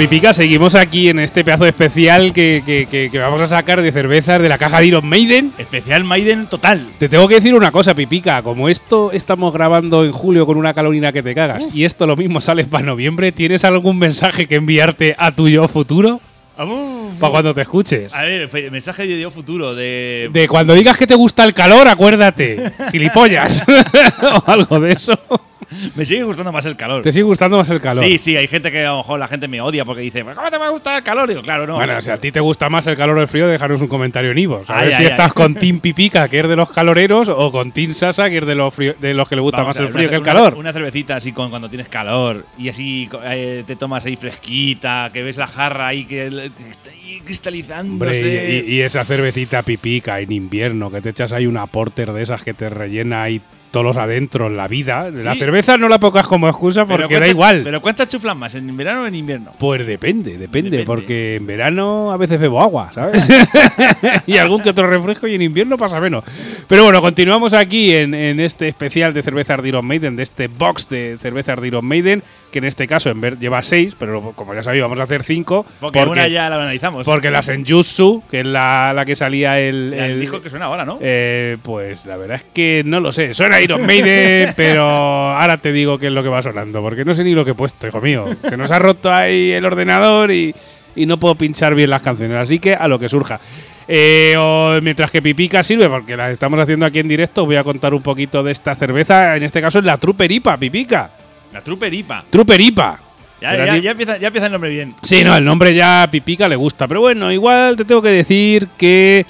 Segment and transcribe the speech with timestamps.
[0.00, 3.92] Pipica, seguimos aquí en este pedazo especial que, que- que- que vamos a sacar de
[3.92, 5.52] cervezas de la caja de Iron Maiden.
[5.58, 6.86] Especial Maiden total.
[6.98, 8.40] Te tengo que decir una cosa, Pipica.
[8.42, 12.16] Como esto estamos grabando en julio con una calorina que te cagas y esto lo
[12.16, 16.18] mismo sale para noviembre, ¿tienes algún mensaje que enviarte a tu yo futuro?
[16.56, 18.14] Para cuando te escuches.
[18.14, 20.30] A ver, mensaje de Dios futuro de.
[20.32, 22.72] De cuando digas que te gusta el calor, acuérdate.
[22.90, 23.64] Gilipollas.
[24.22, 25.12] o algo de eso.
[25.94, 27.02] Me sigue gustando más el calor.
[27.02, 28.04] ¿Te sigue gustando más el calor?
[28.04, 30.50] Sí, sí, hay gente que a lo mejor la gente me odia porque dice, ¿cómo
[30.50, 31.28] te va a gustar el calor?
[31.28, 31.74] Digo, claro, no.
[31.76, 34.30] Bueno, si a ti te gusta más el calor o el frío, déjanos un comentario
[34.32, 34.64] en Ivo.
[34.66, 37.52] A Ay, ver si ay, estás con Team Pipica, que es de los caloreros, o
[37.52, 39.80] con Team Sasa, que es de los, frío- de los que le gusta Vamos más
[39.86, 40.54] el frío una- que el una- calor.
[40.54, 45.22] Una cervecita así con, cuando tienes calor y así eh, te tomas ahí fresquita, que
[45.22, 47.90] ves la jarra ahí que, que está ahí cristalizándose.
[47.92, 52.12] Hombre, y, y- y esa cervecita Pipica en invierno, que te echas ahí una porter
[52.12, 55.10] de esas que te rellena ahí todos los adentros la vida.
[55.10, 55.38] La Sí.
[55.40, 57.60] cerveza no la pongas como excusa porque da cuántas- igual.
[57.64, 58.54] Pero ¿cuántas chuflan más?
[58.54, 59.52] ¿En verano o en invierno?
[59.58, 60.84] Pues depende, depende, Depende.
[60.86, 63.24] porque en verano a veces bebo agua, ¿sabes?
[64.26, 66.24] y algún que otro refresco y en invierno pasa menos.
[66.68, 70.48] Pero bueno, continuamos aquí en, en este especial de cerveza de Iron Maiden, de este
[70.48, 74.32] box de cerveza de Iron Maiden, que en este caso en ver lleva seis, pero
[74.34, 75.64] como ya sabéis vamos a hacer cinco.
[75.80, 77.04] Porque, una ya la analizamos.
[77.04, 79.94] porque la Senjutsu, que es la, la que salía el...
[79.96, 80.98] Ya el- dijo que suena ahora, ¿no?
[81.00, 83.34] eh, pues la verdad es que no lo sé.
[83.34, 87.14] Suena Iron Maiden, pero ahora te digo qué es lo que va sonando, porque no
[87.14, 88.26] sé ni lo que he puesto, hijo mío.
[88.48, 90.54] Se nos ha roto ahí el ordenador y,
[90.96, 93.40] y no puedo pinchar bien las canciones, así que a lo que surja.
[93.92, 97.64] Eh, o mientras que Pipica sirve, porque las estamos haciendo aquí en directo, voy a
[97.64, 99.36] contar un poquito de esta cerveza.
[99.36, 101.10] En este caso es la Trooper IPA, Pipica.
[101.52, 102.24] La Trooper IPA.
[102.30, 103.00] Trooper IPA.
[103.40, 104.94] Ya, ya, así- ya empieza, ya empieza el nombre bien.
[105.02, 108.10] Sí, no, el nombre ya a Pipica le gusta, pero bueno, igual te tengo que
[108.10, 109.24] decir que.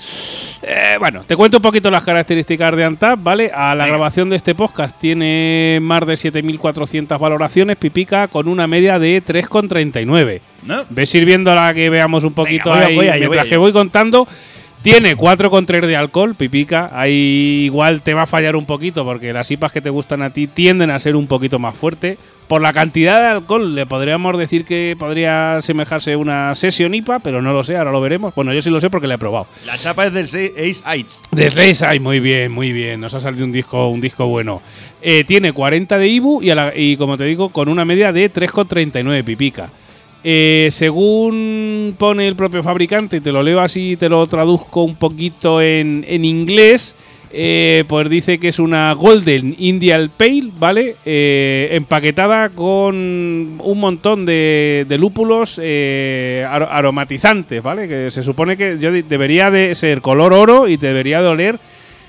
[0.63, 3.51] eh, bueno, te cuento un poquito las características de Antap, ¿vale?
[3.55, 3.97] A la Venga.
[3.97, 10.41] grabación de este podcast tiene más de 7.400 valoraciones, Pipica, con una media de 3,39.
[10.65, 10.85] ¿No?
[10.91, 13.73] Ves sirviéndola que veamos un poquito voy a- ahí voy a mientras a que voy
[13.73, 14.27] contando.
[14.83, 16.89] Tiene 4,3 de alcohol, Pipica.
[16.95, 20.31] Ahí igual te va a fallar un poquito porque las IPAs que te gustan a
[20.31, 22.17] ti tienden a ser un poquito más fuerte.
[22.49, 27.19] Por la cantidad de alcohol le podríamos decir que podría asemejarse a una Session IPA,
[27.19, 28.35] pero no lo sé, ahora lo veremos.
[28.35, 29.47] Bueno, yo sí lo sé porque la he probado.
[29.67, 31.23] La chapa es del Ace Heights.
[31.31, 33.01] Desde ay, muy bien, muy bien.
[33.01, 34.63] Nos ha salido un disco, un disco bueno.
[35.03, 38.13] Eh, tiene 40 de IBU y, a la- y como te digo, con una media
[38.13, 39.69] de 3,39 pipica.
[40.23, 44.97] Eh, según pone el propio fabricante, y te lo leo así, te lo traduzco un
[44.97, 46.95] poquito en, en inglés,
[47.33, 50.97] eh, pues dice que es una Golden Indian Pale, ¿vale?
[51.07, 57.87] Eh, empaquetada con un montón de, de lúpulos eh, aro- aromatizantes, ¿vale?
[57.89, 61.59] Que se supone que yo debería de ser color oro y debería de oler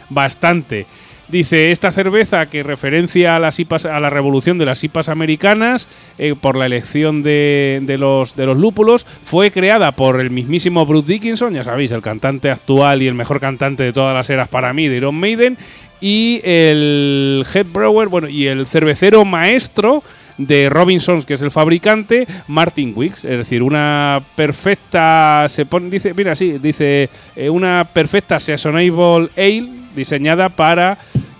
[0.09, 0.85] bastante.
[1.31, 5.87] Dice, esta cerveza que referencia a, las IPAs, a la revolución de las IPAs americanas
[6.17, 10.85] eh, por la elección de, de los, de los lúpulos, fue creada por el mismísimo
[10.85, 14.49] Bruce Dickinson, ya sabéis, el cantante actual y el mejor cantante de todas las eras
[14.49, 15.57] para mí de Iron Maiden,
[16.01, 20.03] y el head brewer, bueno, y el cervecero maestro
[20.37, 26.13] de Robinsons, que es el fabricante, Martin Wicks, es decir, una perfecta, se pone, dice,
[26.13, 30.97] mira, sí, dice, eh, una perfecta seasonable ale diseñada para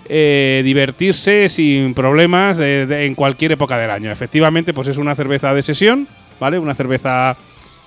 [0.08, 4.10] eh, divertirse sin problemas eh, de- en cualquier época del año.
[4.10, 6.06] Efectivamente, pues es una cerveza de sesión,
[6.40, 6.58] ¿vale?
[6.58, 7.36] Una cerveza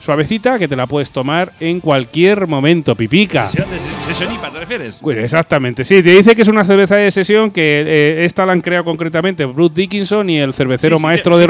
[0.06, 3.50] suavecita que te la puedes tomar en cualquier momento, pipica.
[3.50, 5.00] ¿Sesión de IPA te refieres?
[5.02, 8.54] Pues exactamente, sí, te dice que es una cerveza de sesión que eh, esta la
[8.54, 11.46] han creado concretamente Bruce Dickinson y el cervecero Sí, sí, maestro sí, de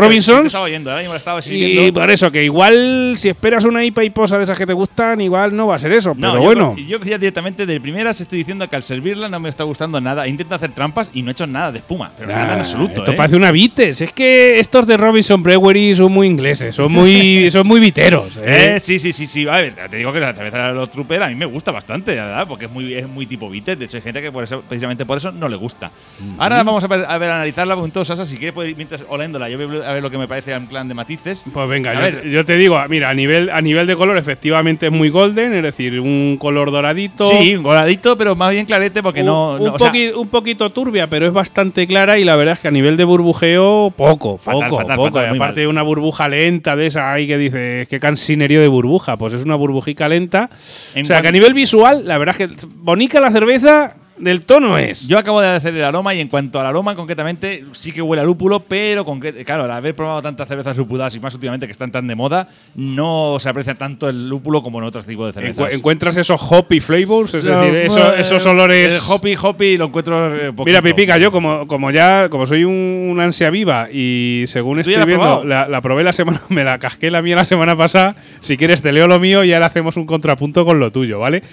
[1.15, 4.65] estaba y por eso, que igual si esperas una IPA y posa de esas que
[4.65, 6.75] te gustan, igual no va a ser eso, No, pero yo, bueno.
[6.77, 10.27] Yo decía directamente de primeras estoy diciendo que al servirla no me está gustando nada.
[10.27, 12.99] Intento hacer trampas y no he hecho nada de espuma, pero nada en absoluto.
[12.99, 13.15] Esto ¿eh?
[13.15, 14.01] parece una Vites.
[14.01, 18.38] Es que estos de Robinson Brewery son muy ingleses, son muy, son muy viteros.
[18.45, 18.75] ¿Eh?
[18.75, 19.47] Eh, sí, sí, sí, sí.
[19.47, 22.15] A ver, te digo que la cerveza de los Trooper a mí me gusta bastante,
[22.15, 23.77] la verdad, porque es muy, es muy tipo Vites.
[23.77, 25.92] De hecho, hay gente que por eso, precisamente por eso no le gusta.
[26.38, 27.75] Ahora vamos a ver, a ver, analizarla.
[27.75, 30.51] Entonces, Sasa, si quieres, ir mientras oliéndola, yo voy a ver lo que me parece
[30.53, 31.44] en plan de matices.
[31.51, 32.21] Pues venga, yo, ver.
[32.21, 35.53] te, yo te digo, mira, a nivel, a nivel de color, efectivamente es muy golden,
[35.53, 37.27] es decir, un color doradito.
[37.39, 39.57] Sí, un goladito, pero más bien clarete, porque un, no.
[39.57, 42.53] no, un, o sea, poqui- un poquito turbia, pero es bastante clara y la verdad
[42.53, 45.19] es que a nivel de burbujeo, poco, Fatal, poco, fatal, poco.
[45.19, 49.18] fatal, aparte una burbuja lenta de esa ahí que dices, qué cansinerío de burbuja.
[49.18, 50.50] Pues es una burbujica lenta.
[50.95, 54.41] En o sea, que a nivel visual, la verdad es que bonica la cerveza, del
[54.45, 55.07] tono es.
[55.07, 58.21] Yo acabo de hacer el aroma y en cuanto al aroma, concretamente, sí que huele
[58.21, 59.03] a lúpulo, pero
[59.45, 62.47] claro, al haber probado tantas cervezas lúpulas y más últimamente que están tan de moda,
[62.75, 65.57] no se aprecia tanto el lúpulo como en otros tipos de cervezas.
[65.69, 68.94] Encu- encuentras esos hoppy flavors, es No, decir, eso- eh, esos olores.
[68.94, 70.33] El hoppy, hoppy lo encuentro.
[70.35, 70.65] eh, poquito.
[70.65, 72.73] Mira, Pipica, yo como, como ya, como soy un,
[73.11, 76.63] un ansia viva y según ¿Tú estoy la viendo, la, la probé la semana, me
[76.63, 78.15] la casqué la mía la semana pasada.
[78.39, 81.44] Si quieres te leo lo mío y ahora hacemos un contrapunto con lo tuyo, ¿vale?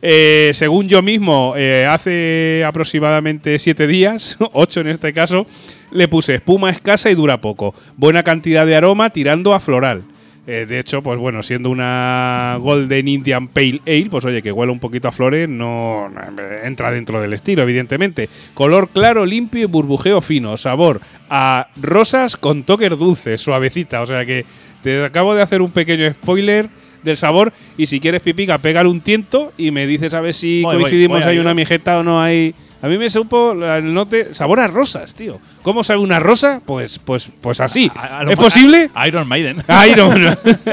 [0.00, 5.46] Eh, según yo mismo, eh, hace aproximadamente siete días, ocho en este caso,
[5.90, 7.74] le puse espuma escasa y dura poco.
[7.96, 10.04] Buena cantidad de aroma tirando a floral.
[10.50, 14.72] Eh, de hecho, pues bueno, siendo una Golden Indian Pale Ale, pues oye, que huele
[14.72, 16.20] un poquito a flores, no, no,
[16.64, 18.30] entra dentro del estilo, evidentemente.
[18.54, 20.56] Color claro, limpio y burbujeo fino.
[20.56, 24.00] Sabor a rosas con toques dulces, suavecita.
[24.00, 24.46] O sea que
[24.82, 26.70] te acabo de hacer un pequeño spoiler
[27.02, 30.62] del sabor y si quieres pipica, pégale un tiento y me dices a ver si
[30.62, 32.54] Voy, coincidimos, voy hay una mijeta o no hay...
[32.80, 35.40] A mí me supo la- el note sabor a rosas, tío.
[35.62, 36.60] ¿Cómo sabe una rosa?
[36.64, 37.90] Pues, pues, pues así.
[37.96, 38.88] A- a lo ¿Es posible?
[38.94, 39.64] a- Iron Maiden.
[39.96, 40.10] No.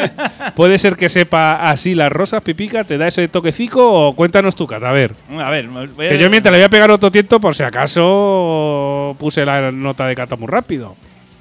[0.55, 4.67] Puede ser que sepa así las rosas, Pipica, ¿te da ese toquecico o cuéntanos tu
[4.67, 4.89] cata?
[4.89, 5.15] A ver.
[5.39, 7.63] A ver, voy a- Que yo mientras le voy a pegar otro tiento por si
[7.63, 10.95] acaso puse la nota de cata muy rápido.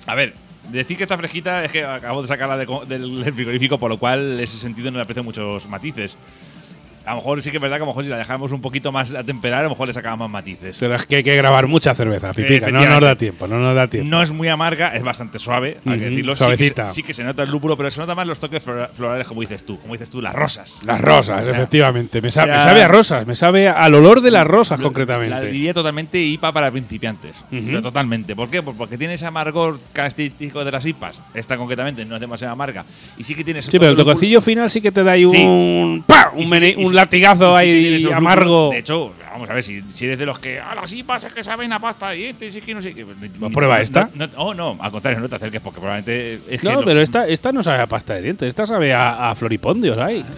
[0.06, 0.32] A ver,
[0.78, 4.38] decir que está fresquita es que acabo de sacarla de del frigorífico, por lo cual
[4.40, 6.16] ese sentido no le aprecio muchos matices.
[7.06, 8.60] A lo mejor sí que es verdad que a lo mejor si la dejamos un
[8.60, 10.76] poquito más a temperar, a lo mejor le sacamos más matices.
[10.80, 12.70] Pero es que hay que grabar mucha cerveza, Pipica.
[12.70, 14.08] No nos da tiempo, no nos da tiempo.
[14.08, 16.34] No es muy amarga, es bastante suave, hay que decirlo.
[16.34, 16.82] Sí suavecita.
[16.84, 18.90] que, se, sí que se nota el lúpulo, pero se nota más los toques flora-
[18.94, 19.78] florales, como dices tú.
[19.78, 20.80] Como dices tú, las rosas.
[20.86, 22.22] Las rosas, O sea, efectivamente.
[22.22, 22.52] Me, sabe
[22.82, 25.46] a rosas, me sabe al olor de las rosas La concretamente.
[25.50, 27.36] diría totalmente IPA para principiantes.
[27.50, 28.34] Pero totalmente.
[28.34, 28.62] ¿Por qué?
[28.62, 31.20] Pues porque tiene ese amargor característico de las IPAs.
[31.34, 32.84] Esta concretamente no es demasiado amarga.
[33.18, 35.42] Y sí que tiene Sí, pero el toquecillo final sí que te da ahí Sí.
[35.44, 36.32] un, ¡pa!
[36.36, 38.44] Y un, sí mene- que- y un sí- latigazo y sí que ahí amargo.
[38.44, 38.70] lúpulos.
[38.72, 40.58] De hecho, vamos a ver, si, si eres de los que.
[40.60, 43.04] Ah, las IPAs es que saben a pasta de dientes y que no sé qué.
[43.04, 44.08] Pues prueba esta.
[44.14, 46.40] No, no- oh, no, al contrario, no te acerques porque probablemente.
[46.48, 49.30] Es que No, pero esta, esta no sabe a pasta de dientes, esta sabe a,
[49.30, 50.24] a floripondios ahí.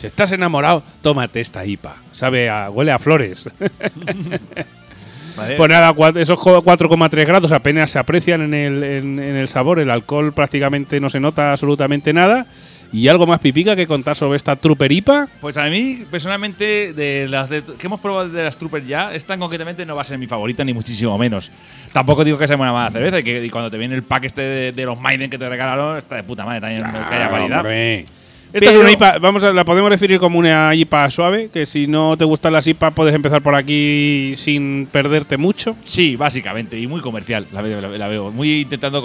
[0.00, 1.94] Si estás enamorado, tómate esta IPA.
[2.12, 3.46] Sabe a, huele a flores.
[5.36, 5.56] Vale.
[5.56, 9.78] Pues nada, esos co- 4,3 grados apenas se aprecian en el, en, en el sabor.
[9.78, 12.46] El alcohol prácticamente no se nota absolutamente nada.
[12.92, 15.28] Y algo más pipica que contar sobre esta Trooper IPA.
[15.40, 19.38] Pues a mí, personalmente, de las de- que hemos probado de las Troopers ya, esta
[19.38, 21.52] concretamente no va a ser mi favorita, ni muchísimo menos.
[21.92, 24.24] Tampoco digo que sea una mala cerveza y que y cuando te viene el pack
[24.24, 27.28] este de, de los Maiden que te regalaron, está de puta madre también, que haya
[27.28, 27.58] variedad.
[27.60, 28.06] Hombre.
[28.52, 31.86] Esta es una IPA, vamos a, la podemos definir como una IPA suave, que si
[31.86, 35.76] no te gustan las IPA puedes empezar por aquí sin perderte mucho.
[35.84, 37.80] Sí, básicamente, y muy comercial, la veo.
[37.80, 38.30] la- la veo.
[38.32, 39.00] Muy intentando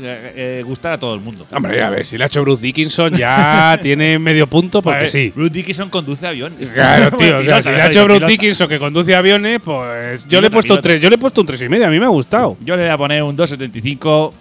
[0.00, 1.46] eh, gustar a todo el mundo.
[1.52, 5.08] Hombre, a ver, si le ha hecho Bruce Dickinson ya tiene medio punto porque ver,
[5.08, 5.32] sí.
[5.34, 6.72] Bruce Dickinson conduce aviones.
[6.72, 7.38] Claro, tío.
[7.38, 8.30] O sea, si le ha hecho Bruce pilota.
[8.30, 10.82] Dickinson que conduce aviones, pues yo le he puesto pilota.
[10.88, 11.02] 3.
[11.02, 11.86] Yo le he puesto un 3 y medio.
[11.86, 12.56] A mí me ha gustado.
[12.64, 14.32] Yo le voy a poner un 2.75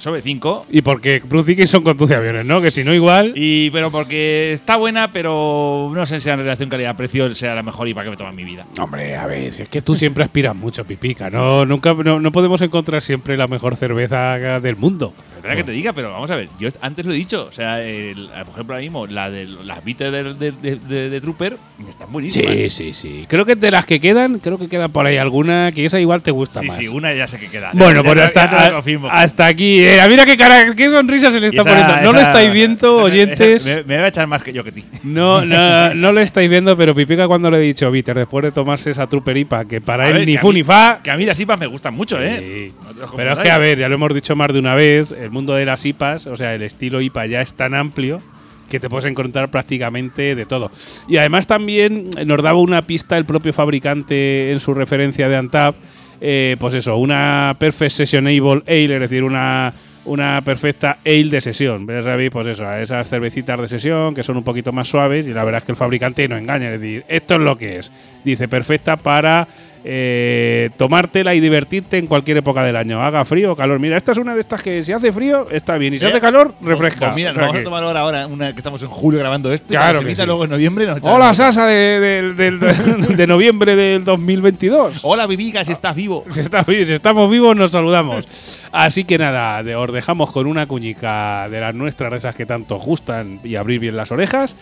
[0.00, 0.66] sobre 5.
[0.70, 2.60] Y porque Bruce Dickinson conduce aviones, ¿no?
[2.60, 3.32] Que si no, igual.
[3.36, 7.86] Y, pero porque está buena, pero no sé si en relación calidad-precio sea la mejor
[7.88, 8.66] IPA que me toma en mi vida.
[8.80, 11.30] Hombre, a ver, si es que tú siempre aspiras mucho, pipica.
[11.30, 15.12] No, nunca, no, no podemos encontrar siempre la mejor cerveza del mundo.
[15.36, 16.48] Perdona que te diga, pero vamos a ver.
[16.58, 17.46] Yo antes lo he dicho.
[17.48, 21.08] O sea, el- por ejemplo, ahora mismo, la de las bitters de, de, de- de-
[21.10, 21.56] de Trooper
[21.88, 22.52] están buenísimas.
[22.54, 23.24] Sí, sí, sí.
[23.28, 26.22] Creo que de las que quedan, creo que queda por ahí alguna que esa igual
[26.22, 26.76] te gusta Sí, más.
[26.76, 27.70] sí, una ya sé que queda.
[27.72, 28.78] Bueno, pues hasta,
[29.10, 29.80] hasta aquí.
[29.90, 32.02] Eh, mira qué cara, qué sonrisa se le está esa- poniendo.
[32.02, 33.64] No lo estáis viendo, esa oyentes.
[33.66, 34.84] me, me va a echar más que yo que ti.
[35.02, 38.52] No, no, no lo estáis viendo, pero Pipica cuando le he dicho, Viter, después de
[38.52, 41.00] tomarse esa Trooper IPA, que para A él ver, ni fu mí- ni fa.
[41.02, 42.72] Que a mí las IPAs me gustan mucho, ¿eh?
[43.00, 45.30] No Pero es que, a ver, ya lo hemos dicho más de una vez, el
[45.30, 48.20] mundo de las IPAs, o sea, el estilo IPA ya es tan amplio
[48.68, 50.70] que te puedes encontrar prácticamente de todo.
[51.08, 55.74] Y además también nos daba una pista el propio fabricante en su referencia de Antap,
[56.20, 59.72] eh, pues eso, una Perfect Sessionable Ale, es decir, una,
[60.04, 61.86] una perfecta ale de sesión.
[61.86, 65.32] Ya sabéis, pues eso, esas cervecitas de sesión que son un poquito más suaves y
[65.32, 67.92] la verdad es que el fabricante no engaña, es decir, esto es lo que es.
[68.24, 69.46] Dice, perfecta para
[69.84, 73.78] eh, tomártela y divertirte en cualquier época del año, haga frío o calor.
[73.78, 76.08] Mira, esta es una de estas que si hace frío está bien y si Eh,
[76.10, 77.06] hace calor refresca.
[77.06, 78.88] Pues mira, O sea nos vamos que- a tomar ahora, ahora una que estamos en
[78.88, 79.68] julio grabando esto.
[79.68, 80.22] Claro que sí.
[80.26, 81.32] luego en noviembre nos Hola.
[81.34, 85.00] Sasa de, de- del- de noviembre del 2022.
[85.02, 86.24] Hola, Bibica, si estás vivo.
[86.30, 88.26] Si, estamos vivos, nos saludamos.
[88.72, 92.46] Así que nada, de- os dejamos con una cuñica de las nuestras, de esas que
[92.46, 94.56] tanto gustan, y abrir bien las orejas.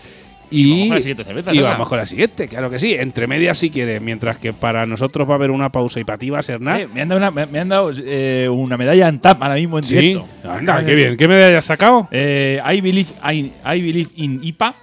[0.50, 2.94] Y, vamos con la siguiente cerveza, y vamos con la siguiente, claro que sí.
[2.94, 6.18] Entre medias si quieres, mientras que para nosotros va a haber una pausa y para
[6.18, 6.80] ti va a ser nada.
[6.80, 9.54] Eh, me han dado una, me, me han dado, eh, una medalla en TAP ahora
[9.56, 10.28] mismo en sí, directo.
[10.44, 11.16] anda, qué bien.
[11.16, 12.08] ¿Qué medalla has sacado?
[12.10, 14.74] Eh, I, believe, I, I believe in IPA,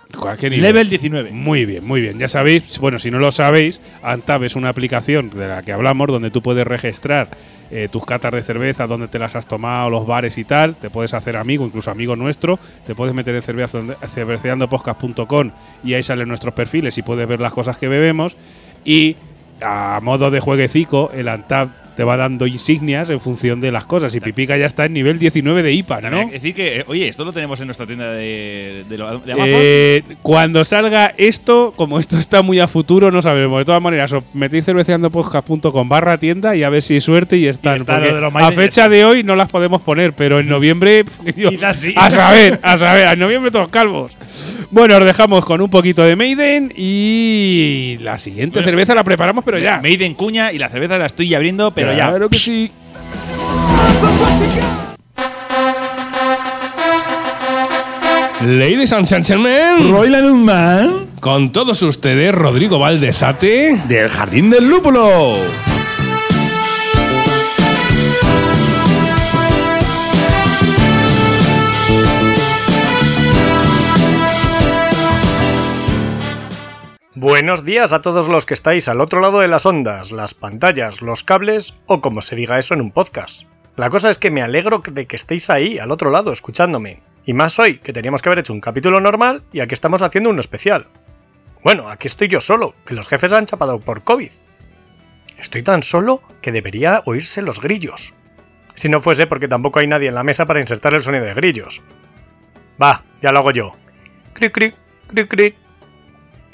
[0.41, 1.31] level 19.
[1.31, 2.19] Muy bien, muy bien.
[2.19, 6.07] Ya sabéis, bueno, si no lo sabéis, Antab es una aplicación de la que hablamos
[6.07, 7.29] donde tú puedes registrar
[7.71, 10.75] eh, tus catas de cerveza, donde te las has tomado, los bares y tal.
[10.75, 12.59] Te puedes hacer amigo, incluso amigo nuestro.
[12.85, 15.51] Te puedes meter en cerveceandopodcast.com
[15.83, 18.37] y ahí salen nuestros perfiles y puedes ver las cosas que bebemos.
[18.83, 19.17] Y
[19.61, 24.13] a modo de jueguecico, el Antab te va dando insignias en función de las cosas.
[24.15, 26.27] Y Pipica ya está en nivel 19 de IPA, ¿no?
[26.27, 29.31] que decir que, eh, oye, esto lo tenemos en nuestra tienda de, de, lo- de
[29.33, 29.53] Amazon.
[29.57, 33.59] Eh, cuando salga esto, como esto está muy a futuro, no sabemos.
[33.59, 37.47] De todas maneras, os metéis cerveceandopodcast.com barra tienda y a ver si hay suerte y
[37.47, 37.77] están.
[37.77, 40.13] Y está porque lo de los a Maiden fecha de hoy no las podemos poner,
[40.13, 41.03] pero en noviembre.
[41.35, 41.93] yo- Quizás sí.
[41.95, 44.17] A saber, a saber, en noviembre todos calvos.
[44.71, 49.43] Bueno, os dejamos con un poquito de Maiden y la siguiente Bueno, cerveza la preparamos,
[49.45, 49.77] pero ya.
[49.77, 52.09] Made in cuña y la cerveza la estoy abriendo, pero ya.
[52.09, 52.71] Claro que sí.
[58.41, 63.81] Ladies and gentlemen, Royland Man con todos ustedes, Rodrigo Valdezate.
[63.87, 65.37] del Jardín del Lúpulo.
[77.25, 81.01] Buenos días a todos los que estáis al otro lado de las ondas, las pantallas,
[81.01, 83.47] los cables o como se diga eso en un podcast.
[83.75, 87.01] La cosa es que me alegro de que estéis ahí, al otro lado, escuchándome.
[87.25, 90.29] Y más hoy, que teníamos que haber hecho un capítulo normal y aquí estamos haciendo
[90.29, 90.85] uno especial.
[91.63, 94.29] Bueno, aquí estoy yo solo, que los jefes han chapado por COVID.
[95.39, 98.13] Estoy tan solo que debería oírse los grillos.
[98.75, 101.33] Si no fuese porque tampoco hay nadie en la mesa para insertar el sonido de
[101.33, 101.81] grillos.
[102.79, 103.75] Va, ya lo hago yo.
[104.33, 104.75] Cric, cric,
[105.07, 105.64] cric, cric.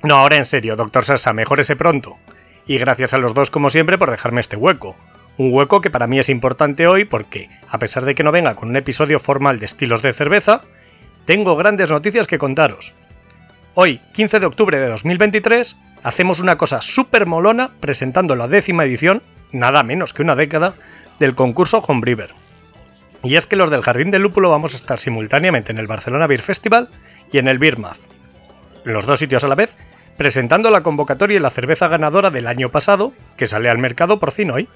[0.03, 2.17] No, ahora en serio, doctor Sasa, mejórese pronto.
[2.65, 4.96] Y gracias a los dos, como siempre, por dejarme este hueco.
[5.38, 8.55] Un hueco que para mí es importante hoy porque, a pesar de que no venga
[8.55, 10.62] con un episodio formal de estilos de cerveza,
[11.25, 12.96] tengo grandes noticias que contaros.
[13.75, 19.22] Hoy, 15 de octubre de 2023, hacemos una cosa súper molona presentando la décima edición,
[19.51, 20.74] nada menos que una década,
[21.20, 22.34] del concurso Homebrewer.
[23.24, 26.25] Y es que los del Jardín del Lúpulo vamos a estar simultáneamente en el Barcelona
[26.25, 26.89] Beer Festival
[27.31, 28.11] y en el Beer Math
[28.83, 29.77] los dos sitios a la vez,
[30.17, 34.31] presentando la convocatoria y la cerveza ganadora del año pasado, que sale al mercado por
[34.31, 34.67] fin hoy.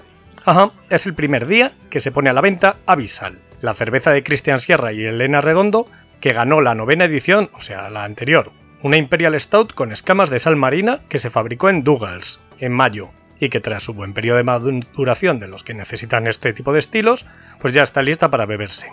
[0.45, 4.23] Ajá, es el primer día que se pone a la venta Avisal, la cerveza de
[4.23, 5.87] Cristian Sierra y Elena Redondo,
[6.19, 10.39] que ganó la novena edición, o sea, la anterior, una Imperial Stout con escamas de
[10.39, 13.09] sal marina que se fabricó en Douglas, en mayo,
[13.39, 16.79] y que tras su buen periodo de maduración de los que necesitan este tipo de
[16.79, 17.25] estilos,
[17.59, 18.89] pues ya está lista para beberse.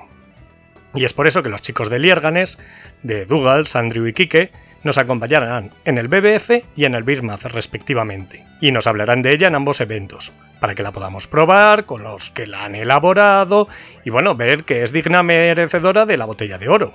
[0.95, 2.59] Y es por eso que los chicos de Lierganes,
[3.03, 4.51] de Douglas, Andrew y Kike,
[4.85, 9.49] nos acompañarán en el BBF y en el Birmath respectivamente, y nos hablarán de ella
[9.49, 13.69] en ambos eventos, para que la podamos probar con los que la han elaborado
[14.05, 16.93] y bueno, ver que es digna merecedora de la botella de oro.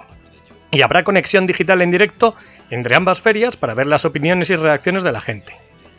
[0.72, 2.36] Y habrá conexión digital en directo
[2.70, 5.54] entre ambas ferias para ver las opiniones y reacciones de la gente.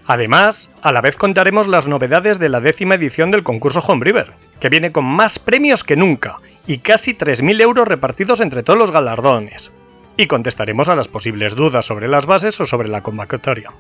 [0.07, 4.71] Además, a la vez contaremos las novedades de la décima edición del concurso Homebrewer, que
[4.71, 9.71] viene con más premios que nunca y casi 3.000 euros repartidos entre todos los galardones.
[10.19, 13.71] Y contestaremos a las posibles dudas sobre las bases o sobre la convocatoria.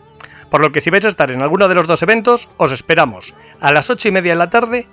[0.50, 3.35] Por lo que si vais a estar en alguno de los dos eventos, os esperamos
[3.61, 4.87] a las 8 y media de la tarde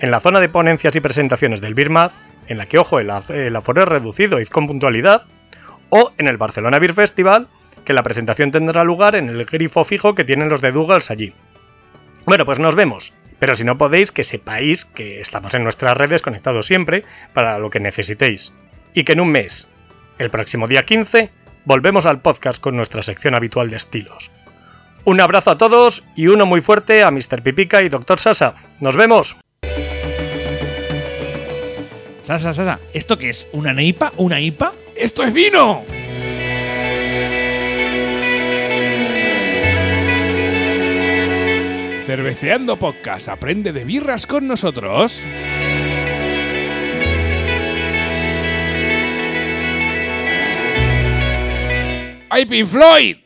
[0.00, 2.12] en la zona de ponencias y presentaciones del Birmath,
[2.48, 5.26] en la que, ojo, el, af- el aforo es reducido y con puntualidad,
[5.90, 7.46] o en el Barcelona Beer Festival,
[7.84, 11.34] que la presentación tendrá lugar en el grifo fijo que tienen los de Douglas allí.
[12.26, 13.12] Bueno, pues nos vemos.
[13.38, 17.68] Pero si no podéis, que sepáis que estamos en nuestras redes conectados siempre para lo
[17.68, 18.54] que necesitéis.
[18.94, 19.68] Y que en un mes,
[20.18, 21.30] el próximo día 15,
[21.64, 24.30] volvemos al podcast con nuestra sección habitual de estilos.
[25.04, 27.42] Un abrazo a todos y uno muy fuerte a Mr.
[27.42, 28.18] Pipica y Dr.
[28.18, 28.56] Sasa.
[28.80, 29.36] ¡Nos vemos!
[32.24, 33.46] Sasa, Sasa, ¿esto qué es?
[33.52, 34.12] ¿Una IPA?
[34.16, 34.72] ¿Una IPA?
[34.96, 35.84] ¡Esto es vino!
[42.04, 45.24] Cerveceando Podcast, aprende de birras con nosotros.
[52.36, 53.16] ¡Ay, Floyd!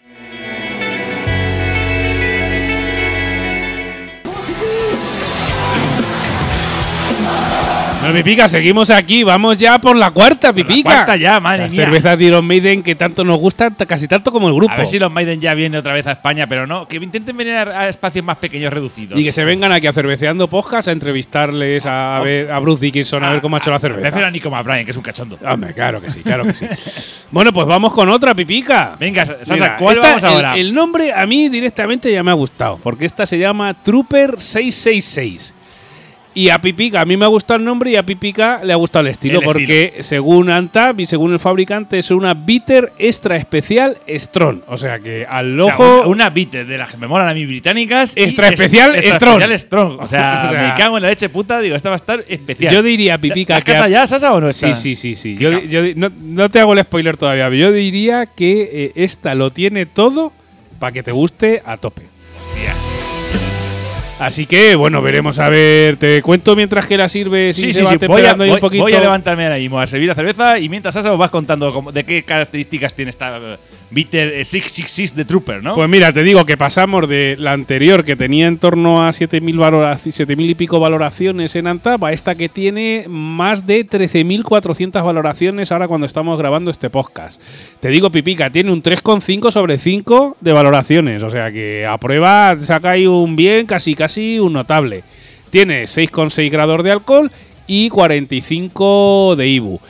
[8.11, 9.23] Bueno, Pipica, seguimos aquí.
[9.23, 10.83] Vamos ya por la cuarta, Pipica.
[10.95, 11.85] cuarta ya, madre Las mía.
[11.85, 14.73] cervezas de Iron Maiden que tanto nos gustan, casi tanto como el grupo.
[14.73, 17.37] A ver si los Maiden ya vienen otra vez a España, pero no, que intenten
[17.37, 19.19] venir a, espacios más pequeños reducidos.
[19.19, 22.81] Y que se vengan aquí a cerveceando podcast a entrevistarles a, a ver a Bruce
[22.81, 24.27] Dickinson a ver cómo ha hecho la refiero cerveza.
[24.27, 24.51] a Nico
[24.85, 25.39] que es un cachondo.
[25.47, 26.67] Hombre, claro que sí, claro que sí.
[27.31, 28.97] bueno, pues vamos con otra pipica.
[28.99, 30.55] Venga, Sasa, Mira, ¿cuál esta- vamos ahora?
[30.55, 34.41] El, el nombre a mí directamente ya me ha gustado, porque esta se llama Trooper
[34.41, 35.55] 666.
[36.33, 38.77] Y a Pipica, a mí me ha gustado el nombre y a Pipica le ha
[38.77, 43.35] gustado el estilo, El porque según Antap y según el fabricante es una bitter extra
[43.37, 44.61] especial Strong.
[44.69, 46.09] O sea que al O sea, ojo.
[46.09, 48.13] una, bitter de las que me molan a mí británicas.
[48.17, 49.41] Extra es- especial extra Strong.
[49.41, 50.01] especial Strong.
[50.01, 52.25] O sea, O sea, me cago en la leche puta, digo, esta va a estar
[52.29, 52.73] especial.
[52.75, 53.75] yo diría, Pipica, ¿Has que.
[53.75, 54.73] a- ya, Sasa, o no está?
[54.75, 55.37] Sí, sí, sí, sí.
[55.37, 55.51] Yo,
[56.23, 60.33] no te hago el spoiler todavía, pero yo diría que eh, esta lo tiene todo
[60.79, 62.03] para que te guste a tope.
[62.51, 62.75] Hostia.
[64.21, 65.97] Así que, bueno, veremos a ver.
[65.97, 68.07] Te cuento mientras que la sirves y Sí, se sí, va sí.
[68.07, 68.83] Voy a, un poquito.
[68.85, 71.73] voy a levantarme ahora mismo a servir la cerveza y mientras Sasa os vas contando
[71.73, 73.57] cómo- de qué características tiene esta eh,
[73.91, 75.75] Bitter eh, 666 de Trooper, ¿no?
[75.75, 79.57] Pues mira, te digo que pasamos de la anterior que tenía en torno a 7.000
[79.57, 85.73] valoraci- 7.000 y pico valoraciones en Antap a esta que tiene más de 13.400 valoraciones
[85.73, 87.41] ahora cuando estamos grabando este podcast.
[87.81, 91.23] Te digo, Pipica, tiene un 3,5 sobre 5 de valoraciones.
[91.23, 95.03] O sea que a prueba saca ahí un bien, casi casi un notable.
[95.51, 97.31] Tiene 6,6 grados de alcohol
[97.67, 99.81] y 45 de IBU.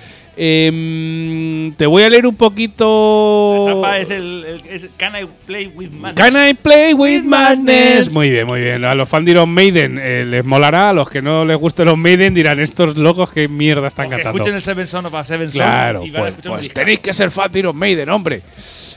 [0.42, 3.64] Em, te voy a leer un poquito.
[3.66, 6.14] La chapa es el, el- es Can I Play With Madness?
[6.14, 8.10] Can I play with madness?
[8.10, 8.84] Muy bien, muy bien.
[8.84, 10.90] A los fans de Iron Maiden eh, les molará.
[10.90, 14.10] A los que no les guste los Maiden dirán estos locos qué mierda están O
[14.10, 14.38] que cantando.
[14.38, 17.50] escuchen el Seven Son of a Seven Son Claro, pues, pues tenéis que ser fan
[17.52, 18.42] de Iron Maiden, hombre.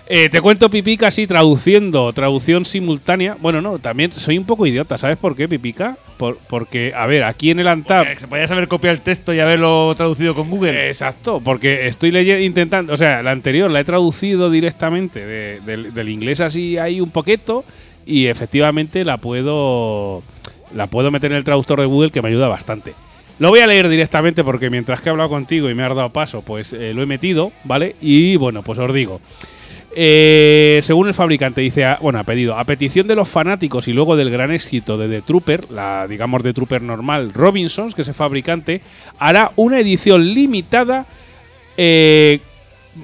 [0.06, 3.38] Eh, te cuento Pipica así traduciendo, traducción simultánea.
[3.40, 5.98] Bueno, no, también soy un poco idiota, ¿sabes por qué, Pipica?
[6.18, 8.06] Por- porque, a ver, aquí en el Antap.
[8.06, 10.90] Porque Se podías haber copiado el texto y haberlo traducido con Google.
[10.90, 15.94] Exacto, porque estoy leyendo, intentando, o sea, la anterior la he traducido directamente de- del,
[15.94, 17.64] del inglés así ahí un poquito
[18.06, 20.22] y efectivamente la puedo
[20.76, 22.94] la puedo meter en el traductor de Google que me ayuda bastante.
[23.40, 26.12] Lo voy a leer directamente porque mientras que he hablado contigo y me has dado
[26.12, 27.96] paso, pues eh, lo he metido, ¿vale?
[28.02, 29.22] Y bueno, pues os digo.
[29.96, 33.94] Eh, según el fabricante, dice, a- bueno, ha pedido, a petición de los fanáticos y
[33.94, 38.08] luego del gran éxito de The Trooper, la, digamos, The Trooper normal, Robinsons, que es
[38.08, 38.82] el fabricante,
[39.20, 41.06] hará una edición limitada
[41.78, 42.40] eh,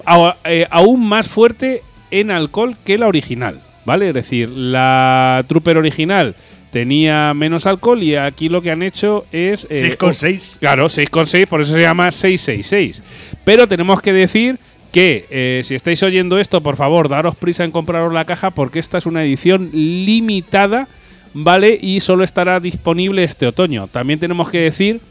[0.05, 4.09] a- eh, aún más fuerte en alcohol que la original, ¿vale?
[4.09, 6.35] Es decir, la Trooper original
[6.71, 9.65] tenía menos alcohol y aquí lo que han hecho es...
[9.69, 10.59] eh, 6,6.
[10.59, 13.01] Claro, 6,6, por eso se llama 666.
[13.43, 14.59] Pero tenemos que decir
[14.91, 18.79] que eh, si estáis oyendo esto, por favor, daros prisa en compraros la caja porque
[18.79, 20.87] esta es una edición limitada,
[21.33, 21.77] ¿vale?
[21.79, 23.87] Y solo estará disponible este otoño.
[23.87, 25.01] También tenemos que decir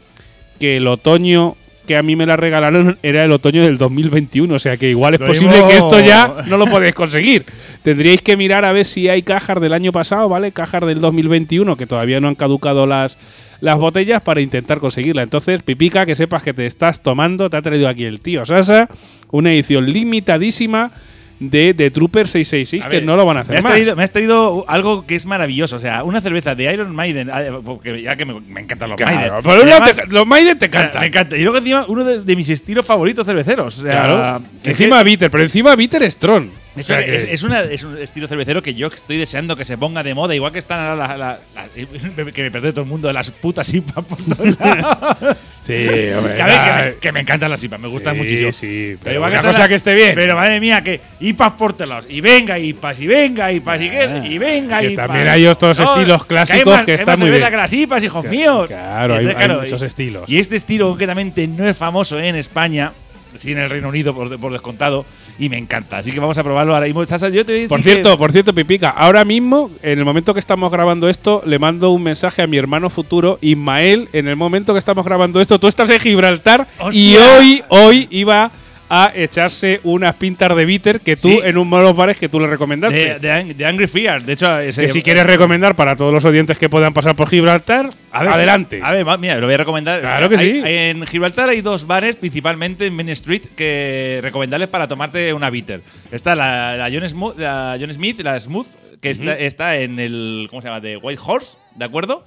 [0.59, 1.55] que el otoño
[1.89, 5.15] que a mí me la regalaron era el otoño del 2021, o sea que igual
[5.15, 7.47] es Lo posible mismo- que esto ya no lo podéis conseguir.
[7.81, 10.51] Tendríais que mirar a ver si hay cajas del año pasado, ¿vale?
[10.51, 13.17] Cajas del 2021 que todavía no han caducado las,
[13.59, 15.23] las botellas para intentar conseguirla.
[15.23, 18.87] Entonces, Pipica, que sepas que te estás tomando, te ha traído aquí el tío Sasa,
[19.31, 20.91] una edición limitadísima
[21.39, 23.71] de, de Trooper 666 A que ver, no lo van a me hacer has, más.
[23.73, 25.77] traído, me has traído algo que es maravilloso.
[25.77, 27.29] O sea, una cerveza de Iron Maiden.
[27.31, 29.33] ah, Porque ya que me, me encantan los Claro, Maiden.
[29.71, 31.01] además- te- los Maiden te o sea, cantan.
[31.01, 31.37] me encanta.
[31.37, 33.79] Y luego encima uno de, de mis estilos favoritos cerveceros.
[33.79, 34.41] O sea, Claro.
[34.61, 36.49] que- Encima Bitter, pero encima Bitter Strong.
[36.75, 39.55] O Es, sea que- es- es una- es un estilo cervecero que yo estoy deseando
[39.55, 41.17] que se ponga de moda, igual que están ahora las.
[41.17, 41.69] las- las-
[42.33, 45.37] que me perdone todo el mundo, las putas IPA por todos lados.
[45.61, 46.35] Sí, hombre.
[46.35, 48.51] Que, a ver, que, me, que me encantan las IPAs, me gustan sí, muchísimo.
[48.51, 50.11] Sí, pero, igual una cosa que esté bien.
[50.15, 52.05] Pero madre mía, que IPAs por todos lados.
[52.07, 55.07] Y venga IPAs, y venga IPAs, y, que, y venga Ah, que IPAs.
[55.07, 57.49] también hay otros estilos que hay clásicos más- que hay están más muy bien.
[57.49, 58.67] que las IPAs, hijos Claro, míos.
[58.67, 60.29] claro, hay- Entonces, hay claro, muchos y- estilos.
[60.29, 62.93] Y este estilo concretamente no es famoso en España.
[63.35, 65.05] Sí, en el Reino Unido, por, por descontado,
[65.37, 65.97] y me encanta.
[65.99, 67.05] Así que vamos a probarlo ahora mismo.
[67.05, 70.39] Sasa, yo te Por cierto, que- por cierto, Pipica, ahora mismo, en el momento que
[70.39, 74.73] estamos grabando esto, le mando un mensaje a mi hermano futuro, Ismael, en el momento
[74.73, 78.51] que estamos grabando esto, tú estás en Gibraltar y hoy, hoy iba
[78.89, 81.39] a echarse unas pintas de bitter que tú, Sí.
[81.43, 83.19] en uno de los bares que tú le recomendaste.
[83.19, 84.23] de, de de Angry Fear.
[84.23, 87.29] De hecho, ese- que si quieres recomendar para todos los oyentes que puedan pasar por
[87.29, 88.79] Gibraltar, A ver, adelante.
[88.83, 90.01] A ver, mira, lo voy a recomendar.
[90.01, 90.61] Claro que Hay- sí.
[90.63, 95.49] hay- en Gibraltar hay dos bares, principalmente en Main Street, que recomendarles para tomarte una
[95.49, 95.81] bitter.
[96.11, 98.67] Está la, la John, Smooth, la John Smith, la Smooth,
[99.01, 100.47] que está, está en el.
[100.49, 100.79] ¿Cómo se llama?
[100.81, 102.23] De White Horse, ¿de acuerdo?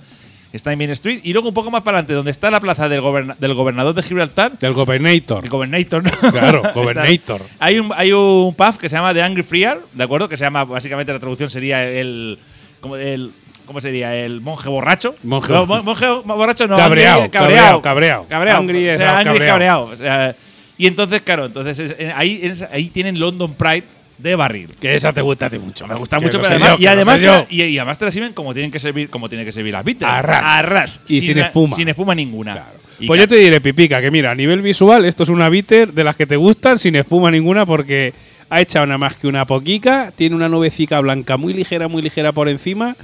[0.52, 1.20] Está en Main Street.
[1.22, 3.94] Y luego un poco más para adelante, donde está la plaza del, goberna- del gobernador
[3.94, 4.58] de Gibraltar.
[4.58, 5.44] Del Governator.
[5.44, 6.10] El Gobernator, ¿no?
[6.30, 7.42] Claro, Gobernator.
[7.58, 10.28] hay, un, hay un pub que se llama The Angry Freer, ¿de acuerdo?
[10.28, 12.38] Que se llama, básicamente la traducción sería el.
[12.80, 13.30] Como el
[13.64, 14.14] ¿cómo sería?
[14.14, 15.14] El monje borracho.
[15.24, 16.76] Monje- No, mon- monje borracho no.
[16.76, 18.26] Cabreado, cabreado, cabreado.
[18.28, 18.60] Cabreado.
[18.60, 19.52] Angry o es sea, angry cabreado.
[19.52, 19.84] cabreado.
[19.84, 20.36] O sea,
[20.76, 23.84] y entonces, claro, entonces es- en- ahí, ahí tienen London Pride
[24.22, 24.68] de barril.
[24.80, 25.86] Que esa te gusta a ti mucho.
[25.86, 27.44] Me gusta Que mucho, lo pero sé además, yo, y, que lo además sé yo.
[27.44, 29.72] te, y, y además te la sirven como tienen que servir, como tienen que servir
[29.72, 30.10] las bitters.
[30.12, 31.02] A ras.
[31.08, 31.76] Y sin la- espuma.
[31.76, 32.64] Sin espuma ninguna.
[33.00, 35.92] Y Pues yo te diré, Pipica, que mira, a nivel visual, esto es una bitter
[35.92, 38.12] de las que te gustan, sin espuma ninguna, porque
[38.48, 42.30] ha echado nada más que una poquica, tiene una nubecica blanca muy ligera, muy ligera
[42.32, 42.94] por encima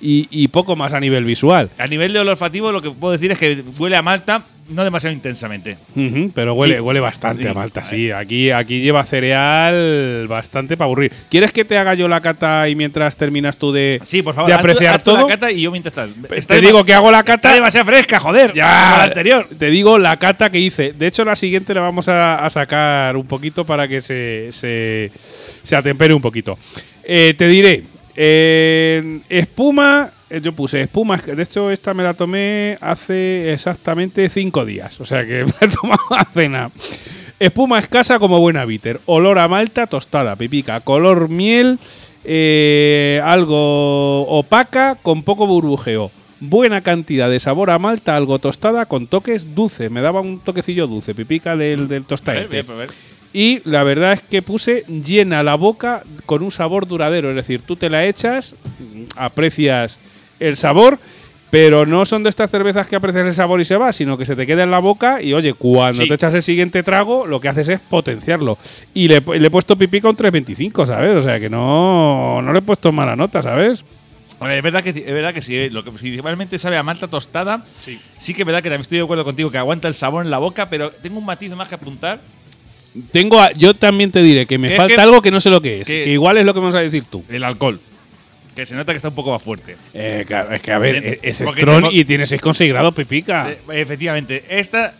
[0.00, 1.70] y, y poco más a nivel visual.
[1.78, 5.12] A nivel de olfativo, lo que puedo decir es que huele a malta, no demasiado
[5.14, 5.76] intensamente.
[6.34, 6.80] Pero huele, Sí.
[6.80, 7.48] huele bastante Sí.
[7.48, 8.10] a Malta, sí.
[8.10, 11.12] Aquí, aquí lleva cereal bastante para aburrir.
[11.30, 14.48] ¿Quieres que te haga yo la cata y mientras terminas tú de, Sí, por favor.
[14.48, 15.28] de haz tú- apreciar haz tú todo?
[15.28, 16.14] La cata y yo mientras tal.
[16.46, 17.52] te digo que hago la Está cata.
[17.54, 18.52] demasiado fresca, joder.
[18.54, 19.46] Ya, la anterior.
[19.58, 20.92] te digo la cata que hice.
[20.92, 25.10] De hecho, la siguiente la vamos a, a sacar un poquito para que se, se,
[25.62, 26.58] se atempere un poquito.
[27.04, 27.82] Eh, te diré,
[28.16, 30.10] eh, espuma,
[30.42, 35.24] yo puse espuma, de hecho esta me la tomé hace exactamente cinco días, o sea
[35.24, 36.70] que me la he tomado hace nada.
[37.38, 41.78] Espuma escasa como buena bitter, olor a malta tostada, pipica, color miel,
[42.24, 46.10] eh, algo opaca con poco burbujeo.
[46.40, 49.90] Buena cantidad de sabor a malta, algo tostada con toques dulces.
[49.90, 52.60] Me daba un toquecillo dulce, pipica del, del A tostadete.
[52.60, 52.64] a.
[53.32, 57.30] Y la verdad es que puse llena la boca con un sabor duradero.
[57.30, 58.54] Es decir, tú te la echas,
[59.16, 59.98] aprecias
[60.40, 60.98] el sabor,
[61.50, 64.26] pero no son de estas cervezas que aprecias el sabor y se va, sino que
[64.26, 66.08] se te queda en la boca y oye, cuando Sí.
[66.08, 68.58] te echas el siguiente trago, lo que haces es potenciarlo.
[68.92, 71.16] Y le, le he puesto pipica un 3.25, ¿sabes?
[71.16, 73.84] O sea que no, no le he puesto mala nota, ¿sabes?
[74.50, 77.06] Es verdad que sí, es verdad que sí, eh, lo que principalmente sabe a malta
[77.06, 77.64] tostada.
[77.84, 77.98] Sí.
[78.34, 80.38] que es verdad que también estoy de acuerdo contigo que aguanta el sabor en la
[80.38, 82.20] boca, pero tengo un matiz más que apuntar.
[83.12, 85.60] Tengo a- yo también te diré que me falta que- algo que no sé lo
[85.62, 85.86] que es.
[85.86, 87.24] que- Que igual es lo que vamos a decir tú.
[87.28, 87.80] El alcohol.
[88.54, 89.76] Que se nota que está un poco más fuerte.
[89.92, 93.48] Eh, claro, es que a ver, es- es tengo- y tiene 6,6 grados pipica.
[93.48, 94.44] Sí, efectivamente.
[94.48, 94.92] Esta.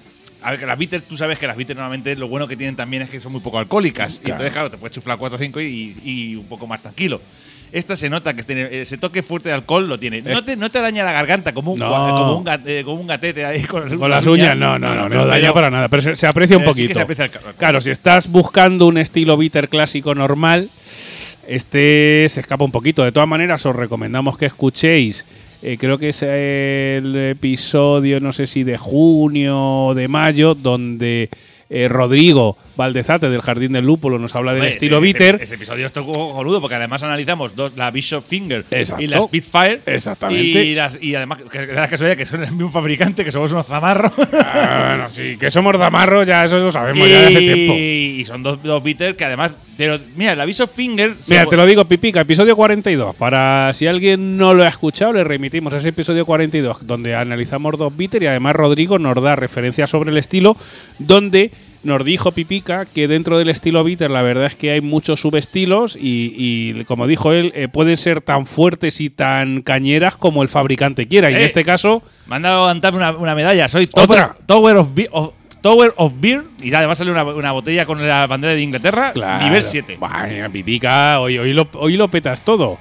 [0.42, 2.76] A ver, que las bitters, tú sabes que las bitters normalmente lo bueno que tienen
[2.76, 4.16] también es que son muy poco alcohólicas.
[4.16, 4.32] Y Claro.
[4.34, 7.20] entonces, claro, te puedes chuflar 4 o 5 y, y un poco más tranquilo.
[7.72, 10.20] Esta se nota que tiene, ese toque fuerte de alcohol lo tiene.
[10.20, 11.88] No te, no te daña la garganta como un, No.
[11.90, 15.08] como un, gat- eh, como un gatete ahí con, Con las uñas, no, no, no,
[15.08, 16.94] no, daña pero- para nada, pero se, se aprecia un Eh, sí que poquito.
[16.98, 20.68] se aprecia el ca- Claro, si estás buscando un estilo bitter clásico normal,
[21.48, 23.04] este se escapa un poquito.
[23.04, 25.26] De todas maneras, os recomendamos que escuchéis,
[25.62, 31.30] eh, creo que es el episodio, no sé si de junio o de mayo, donde
[31.70, 35.34] eh, Rodrigo Valdezate del Jardín del Lúpulo nos habla del Hombre, estilo ese- bitter.
[35.36, 39.02] Ese, ese episodio está cojonudo porque además analizamos dos, la Bishop Finger Exacto.
[39.02, 39.80] y la Spitfire.
[39.86, 40.64] Exactamente.
[40.64, 43.66] Y, las, y además, que la casualidad que son el mismo fabricante, que somos unos
[43.66, 44.12] zamarros.
[44.32, 47.74] Ah, bueno, sí, que somos damarro, ya eso lo sabemos ya de hace tiempo.
[47.74, 49.54] y, y son dos, dos bitters que además.
[49.76, 51.14] Pero, mira, la Bishop Finger.
[51.28, 53.14] Mira, te lo digo, Pipica, episodio 42.
[53.16, 57.76] Para si alguien no lo ha escuchado, le remitimos a ese episodio 42, donde analizamos
[57.76, 60.56] dos bitter y además Rodrigo nos da referencias sobre el estilo,
[60.98, 61.50] donde
[61.84, 65.96] nos dijo Pipica que dentro del estilo bitter la verdad es que hay muchos subestilos
[65.96, 70.48] y, y, como dijo él, eh, pueden ser tan fuertes y tan cañeras como el
[70.48, 71.30] fabricante quiera.
[71.30, 71.44] Y en Eh.
[71.44, 73.68] este caso, Me han dado a una, una medalla.
[73.68, 73.86] Soy.
[73.86, 75.32] Tower, Tower of, of-
[75.64, 76.42] Tower of Beer.
[76.60, 79.12] Y además sale una, una botella con la bandera de Inglaterra.
[79.14, 79.46] Claro.
[79.46, 79.96] Nivel 7.
[79.98, 82.76] Vaya, Pipica, hoy, hoy, lo, hoy lo petas todo.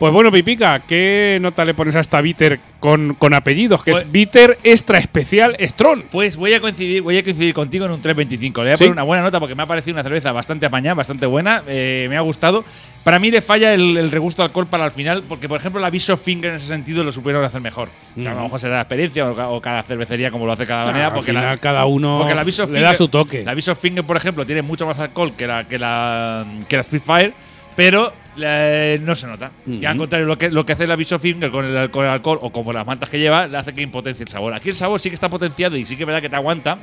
[0.00, 3.84] Pues bueno, Pipica, ¿qué nota le pones a esta bitter con, con apellidos?
[3.84, 6.06] Que Pues- es bitter extra especial Strong.
[6.10, 8.40] Pues voy a coincidir, voy a coincidir contigo en un 3.25.
[8.40, 8.82] Le voy a ¿Sí?
[8.84, 11.62] poner una buena nota porque me ha parecido una cerveza bastante apañada, bastante buena.
[11.68, 12.64] eh, me ha gustado.
[13.04, 15.78] Para mí le falla el, el regusto de alcohol para el final, porque por ejemplo
[15.80, 17.90] la Bishop Finger en ese sentido lo supieron hacer mejor.
[18.18, 20.52] O sea, a lo mejor será la experiencia o, ca- o cada cervecería como lo
[20.52, 21.08] hace cada manera.
[21.08, 23.44] al porque final la, cada uno porque la Bishop le Finger- da su toque.
[23.44, 26.82] La Bishop Finger, por ejemplo, tiene mucho más alcohol que la, que la, que la
[26.82, 27.34] Spitfire,
[27.76, 29.50] pero eh, no se nota.
[29.66, 32.10] Y al contrario, lo que, lo que hace la Bishop Finger con el, con el
[32.10, 34.54] alcohol o como las mantas que lleva, le hace que impotencie el sabor.
[34.54, 36.78] Aquí el sabor sí que está potenciado y sí que es verdad que te aguanta.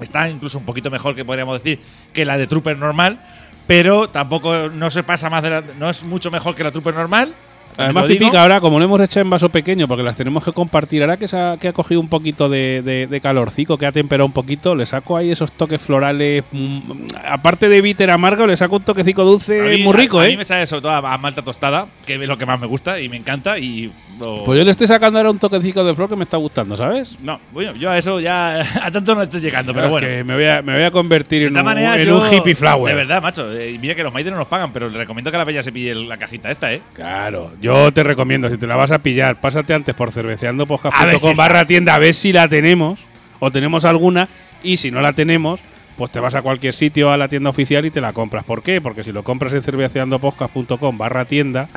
[0.00, 1.78] Está incluso un poquito mejor que podríamos decir
[2.12, 3.20] que la de Trooper normal,
[3.66, 6.94] pero tampoco no se pasa más de la, no es mucho mejor que la Trooper
[6.94, 7.32] normal.
[7.76, 8.06] Además.
[8.06, 11.16] Pipica, ahora, como lo hemos hecho en vaso pequeño, porque las tenemos que compartir, ahora
[11.16, 14.32] que, ha, que ha cogido un poquito de, de, de calorcico, que ha temperado un
[14.32, 16.44] poquito, le saco ahí esos toques florales.
[16.52, 16.78] mm,
[17.26, 20.30] aparte de bitter amargo, le saco un toquecico dulce mí- muy rico, a, a ¿eh?
[20.30, 22.68] mí me sale sobre todo a, a malta tostada, que es lo que más me
[22.68, 23.58] gusta y me encanta.
[23.58, 26.76] Y Pues yo le estoy sacando ahora un toquecico de flor que me está gustando,
[26.76, 27.20] ¿sabes?
[27.20, 30.06] No, bueno, yo a eso ya a tanto no estoy llegando, pero Es bueno.
[30.06, 32.32] que me voy a, me voy a convertir De en, un, maneras, en yo- un
[32.32, 32.92] hippie flower.
[32.94, 33.50] De verdad, macho.
[33.52, 35.62] eh, y mira que los Maiden no nos pagan, pero le recomiendo que la peña
[35.62, 36.80] se pille la cajita esta, ¿eh?
[36.92, 41.30] Claro, yo te recomiendo, si te la vas a pillar, pásate antes por si cerveceandopodcast.com
[41.30, 41.32] está.
[41.34, 43.00] barra tienda a ver si la tenemos
[43.40, 44.28] o tenemos alguna
[44.62, 45.60] y si no la tenemos,
[45.96, 48.44] pues te vas a cualquier sitio a la tienda oficial y te la compras.
[48.44, 48.80] ¿Por qué?
[48.80, 51.68] Porque si lo compras en cerveceandopodcast.com barra tienda,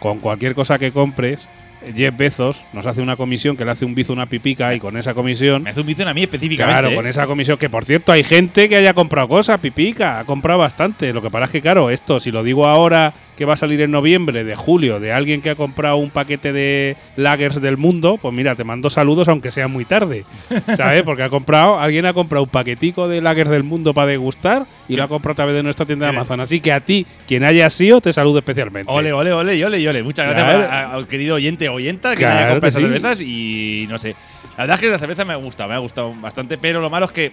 [0.00, 1.46] con cualquier cosa que compres,
[1.94, 4.96] Jeff Bezos nos hace una comisión que le hace un bizo una pipica y con
[4.96, 5.62] esa comisión.
[5.62, 6.72] Me hace un bizo a mí específicamente.
[6.72, 6.94] Claro, ¿eh?
[6.94, 10.60] con esa comisión, que por cierto hay gente que haya comprado cosas, pipica, ha comprado
[10.60, 11.12] bastante.
[11.12, 13.80] Lo que pasa es que, claro, esto, si lo digo ahora que va a salir
[13.80, 18.18] en noviembre, de julio, de alguien que ha comprado un paquete de lagers del mundo,
[18.20, 20.24] pues mira, te mando saludos aunque sea muy tarde.
[20.76, 21.02] ¿Sabes?
[21.02, 24.96] Porque ha comprado, alguien ha comprado un paquetico de lagers del mundo para degustar y
[24.96, 26.40] lo ha comprado a través de nuestra tienda de Amazon.
[26.40, 28.90] Así que a ti, quien haya sido, te saludo especialmente.
[28.92, 30.02] Ole, ole, ole, ole, ole.
[30.02, 30.64] Muchas gracias Claro.
[30.64, 32.86] a- a- al querido oyente o oyenta que Claro me haya comprado esas sí.
[32.88, 34.14] cervezas y no sé.
[34.56, 36.88] La verdad es que la cerveza me ha gustado, me ha gustado bastante, pero lo
[36.90, 37.32] malo es que,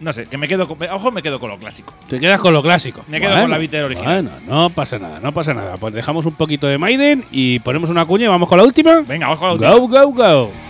[0.00, 1.92] no sé, que me quedo con, ojo, me quedo con lo clásico.
[2.08, 3.04] Te quedas con lo clásico.
[3.08, 4.22] Me quedo con la bitter original.
[4.22, 5.76] Bueno, no pasa nada, no pasa nada.
[5.76, 9.02] Pues dejamos un poquito de Maiden y ponemos una cuña y vamos con la última.
[9.02, 10.04] Venga, vamos con la última.
[10.04, 10.69] Go, go, go.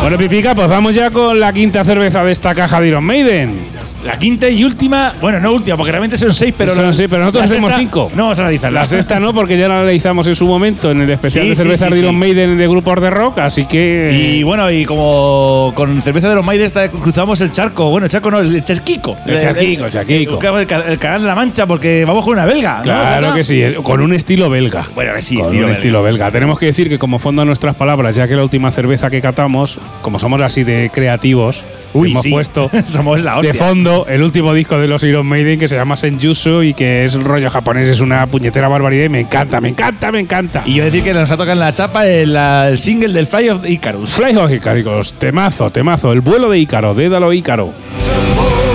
[0.00, 3.79] Bueno, Pipica, pues vamos ya con la quinta cerveza de esta caja de Iron Maiden.
[4.04, 6.74] La quinta y última, bueno, no última, porque realmente son seis, pero.
[6.74, 8.10] Son seis, pero nosotros hacemos sexta cinco.
[8.14, 8.80] No vamos a analizarla.
[8.80, 11.56] La sexta no, porque ya la analizamos en su momento en el especial Sí, de
[11.56, 12.16] cerveza sí, de Iron.
[12.18, 14.10] Maiden de grupos de rock, así que.
[14.14, 16.70] Y bueno, y como con cerveza de los Maiden
[17.02, 19.16] cruzamos el charco, bueno, el charco no, el charquico.
[19.26, 20.40] El charquico, el charquico.
[20.40, 22.80] El, el- el canal de la Mancha, porque vamos con una belga.
[22.82, 24.86] Claro que sí, con un estilo belga.
[24.94, 25.72] Bueno, sí, con estilo un belga.
[25.72, 26.30] estilo belga.
[26.30, 29.20] Tenemos que decir que como fondo a nuestras palabras, ya que la última cerveza que
[29.20, 32.30] catamos, como somos así de creativos, Uy, hemos sí.
[32.30, 33.52] puesto Somos la hostia.
[33.52, 37.04] de fondo el último disco de los Iron Maiden que se llama Senjutsu y que
[37.04, 40.62] es rollo japonés, es una puñetera barbaridad y me encanta, me encanta, me encanta.
[40.66, 43.68] Y yo decir que nos ha tocado en la chapa el, single del Fly of
[43.68, 44.14] Icarus.
[44.14, 47.72] Fly of Icarus, temazo, temazo, el vuelo de Ícaro, dédalo Ícaro.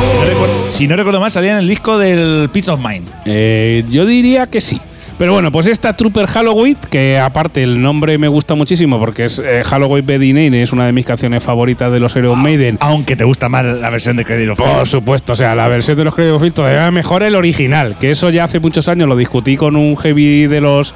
[0.06, 3.10] Si no, recuerdo, si no recuerdo mal, salía en el disco del Peace of Mind.
[3.26, 4.80] Eh, yo diría que sí.
[5.18, 9.40] Pero bueno, pues esta Trooper Halloween, que aparte el nombre me gusta muchísimo porque es
[9.40, 12.78] eh, Halloween Bedinane, es una de mis canciones favoritas de los Iron Maiden.
[12.82, 15.96] Aunque te gusta más la versión de Credit of Por supuesto, o sea, la versión
[15.96, 19.16] de los Credo Field todavía mejor el original, que eso ya hace muchos años lo
[19.16, 20.94] discutí con un heavy de los.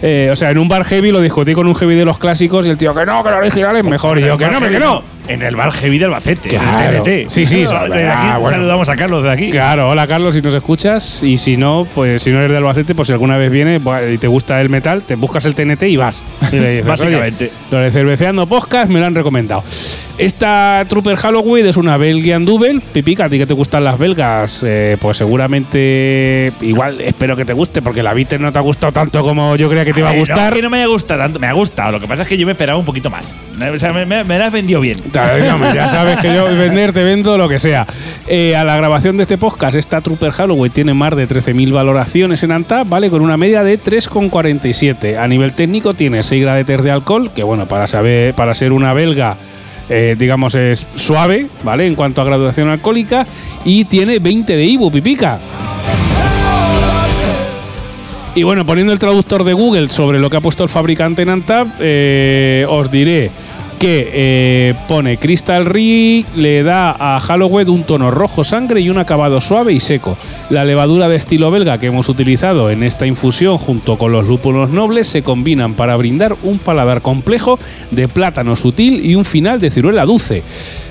[0.00, 2.66] eh, o sea, en un bar heavy lo discutí con un heavy de los clásicos
[2.66, 4.18] y el tío que no, que el original es mejor.
[4.18, 5.17] Y yo que no, que no.
[5.28, 6.88] En el bar heavy de Albacete, Claro.
[6.88, 7.28] en el TNT.
[7.30, 8.48] Sí, sí, ah, aquí bueno.
[8.48, 9.50] saludamos a Carlos de aquí.
[9.50, 11.22] Claro, hola Carlos, si nos escuchas.
[11.22, 14.08] Y si no, pues si no eres de Albacete, pues si alguna vez viene buah,
[14.10, 16.24] y te gusta el metal, te buscas el TNT y vas.
[16.52, 17.44] Y le dices, Básicamente.
[17.44, 19.62] "Oye, lo de Cerveceando Podcast me lo han recomendado.
[20.18, 22.80] Esta Trooper Halloween es una Belgian Double.
[22.92, 27.52] Pipica, a ti que te gustan las belgas, eh, pues seguramente igual espero que te
[27.52, 30.10] guste, porque la Bitter no te ha gustado tanto como yo creía que te iba
[30.10, 30.50] a gustar.
[30.50, 31.92] No, que no me haya gustado tanto, me ha gustado.
[31.92, 33.36] Lo que pasa es que yo me esperaba un poquito más.
[33.72, 34.96] O sea, me, me, me la has vendido bien.
[35.12, 37.86] Ya sabes que yo vender te vendo lo que sea.
[38.26, 42.42] Eh, a la grabación de este podcast, esta Trooper Halloween tiene más de 13.000 valoraciones
[42.42, 43.08] en Antap, ¿vale?
[43.08, 45.16] Con una media de 3,47.
[45.16, 48.92] A nivel técnico tiene 6 gradetes de alcohol, que bueno, para saber, para ser una
[48.92, 49.36] belga,
[49.88, 51.86] eh, digamos, es suave, ¿vale?
[51.86, 53.26] En cuanto a graduación alcohólica,
[53.64, 55.38] y tiene 20 de Ibu, pipica.
[58.34, 61.30] Y bueno, poniendo el traductor de Google sobre lo que ha puesto el fabricante en
[61.30, 63.30] Antap, eh, os diré
[63.78, 68.98] que eh, pone Crystal Rig, le da a Halloween un tono rojo sangre y un
[68.98, 70.18] acabado suave y seco.
[70.50, 74.70] La levadura de estilo belga que hemos utilizado en esta infusión junto con los lúpulos
[74.70, 77.58] nobles se combinan para brindar un paladar complejo
[77.90, 80.42] de plátano sutil y un final de ciruela dulce.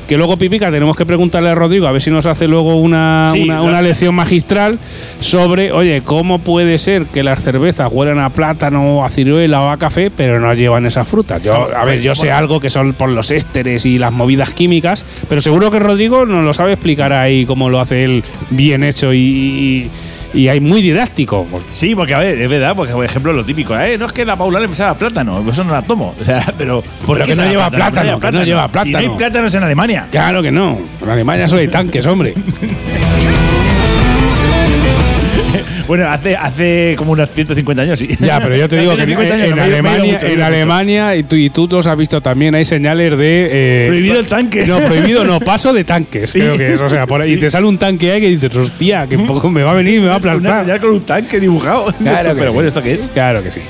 [0.07, 3.31] Que luego, Pipica, tenemos que preguntarle a Rodrigo a ver si nos hace luego una,
[3.33, 4.79] Sí, una- lección magistral
[5.19, 9.77] sobre, oye, ¿cómo puede ser que las cervezas huelan a plátano, a ciruela o a
[9.77, 11.43] café, pero no llevan esas frutas?
[11.43, 15.03] Yo, a ver, yo sé algo que son por los ésteres y las movidas químicas,
[15.27, 19.13] pero seguro que Rodrigo nos lo sabe explicar ahí cómo lo hace él bien hecho
[19.13, 19.89] y, y,
[20.33, 21.47] y hay muy didáctico.
[21.69, 24.25] Sí, porque a ver, es verdad, porque por ejemplo lo típico, eh, no es que
[24.25, 26.15] la Paula le pensaba plátano, eso no la tomo.
[26.19, 28.73] O sea, pero ¿por Pero qué que no lleva ¿Por qué plátano, no lleva Si
[28.73, 29.17] no hay plátano.
[29.17, 30.07] plátanos en Alemania.
[30.11, 30.77] Claro que no.
[31.01, 32.33] En Alemania solo hay tanques, hombre.
[35.87, 38.09] Bueno, hace, hace como unos 150 años, sí.
[38.19, 40.13] Ya, pero yo te digo que en, 150 años, en Alemania,
[41.05, 43.47] mucho, en y, tú, y tú los has visto también, hay señales de.
[43.51, 44.65] eh, Prohibido el tanque.
[44.65, 46.29] No, prohibido no, paso de tanques.
[46.29, 46.39] Sí.
[46.39, 48.53] Creo que es, o sea, por ahí, y te sale un tanque ahí que dices,
[48.55, 50.65] hostia, que poco me va a venir y me va a Es Una aplastar.
[50.65, 51.93] señal con un tanque dibujado.
[51.97, 52.53] Claro pero sí.
[52.53, 53.09] bueno, ¿esto qué es?
[53.13, 53.61] Claro que sí.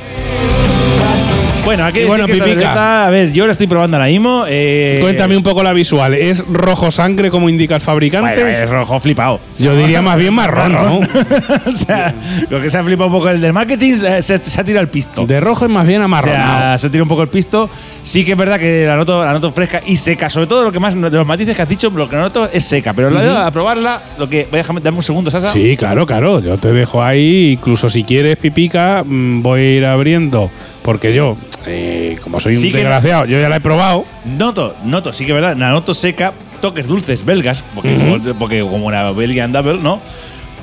[1.67, 2.49] Bueno, aquí bueno, que Pipica.
[2.51, 4.45] cerveza, a ver, yo la estoy probando ahora mismo.
[4.47, 6.13] eh, Cuéntame un poco la visual.
[6.13, 8.33] ¿Es rojo sangre como indica el fabricante?
[8.41, 9.39] Bueno, es rojo flipado.
[9.59, 10.99] Yo diría más bien marrón, ¿no?
[11.65, 12.13] o sea,
[12.49, 14.89] lo que se ha flipado un poco el del marketing se, se ha tirado el
[14.89, 15.25] pisto.
[15.25, 16.57] De rojo es más bien o amarronado.
[16.59, 17.69] sea, se tira un poco el pisto.
[18.03, 20.29] Sí que es verdad que la noto, la noto fresca y seca.
[20.29, 22.63] Sobre todo lo que más de los matices que has dicho, lo que noto es
[22.63, 22.93] seca.
[22.93, 24.47] Pero la- a probarla, lo que.
[24.51, 25.51] Déjame, dame un segundo, Sasa.
[25.51, 26.39] Sí, claro, claro.
[26.39, 27.51] Yo te dejo ahí.
[27.53, 30.49] Incluso si quieres pipica, mm, voy a ir abriendo.
[30.81, 31.35] Porque yo,
[31.67, 34.03] eh, como soy un Sí que- desgraciado, yo ya la he probado.
[34.25, 38.59] Noto, noto, sí que es verdad, la noto seca, toques dulces belgas, porque, como, porque
[38.61, 40.01] como una Belgian Double, ¿no?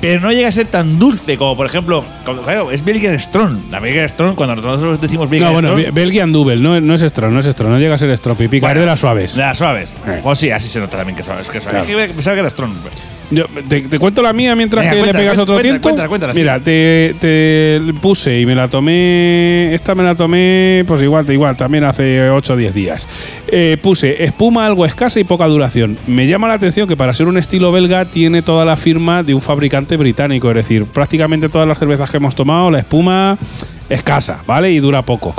[0.01, 3.71] Pero no llega a ser tan dulce como, por ejemplo, como- claro, es Belgian Strong.
[3.71, 7.01] La Belgian Strong, cuando nosotros decimos Belgian No, bueno, Strong, Belgian Double, no, no es
[7.01, 9.35] Strong, no es Strong, no llega a ser Strong, pipica, Bueno, es de las suaves.
[9.35, 9.93] de las suaves.
[10.05, 10.19] Eh.
[10.21, 11.49] Pues sí, así se nota también que es suaves.
[11.49, 11.79] Que es suave.
[11.85, 11.99] Claro.
[12.01, 12.73] Es que pensaba que era Strong.
[13.31, 15.81] Yo, te, te cuento la mía mientras Venga, que le pegas otro tiempo.
[15.81, 16.39] cuéntala, cuéntala, sí.
[16.39, 19.73] Mira, te, te puse y me la tomé.
[19.73, 23.07] Esta me la tomé, pues igual, igual, también hace 8 o 10 días.
[23.47, 25.97] Eh, puse espuma algo escasa y poca duración.
[26.07, 29.33] Me llama la atención que para ser un estilo belga tiene toda la firma de
[29.33, 30.49] un fabricante británico.
[30.49, 33.37] Es decir, prácticamente todas las cervezas que hemos tomado, la espuma
[33.89, 34.71] escasa, ¿vale?
[34.71, 35.33] Y dura poco.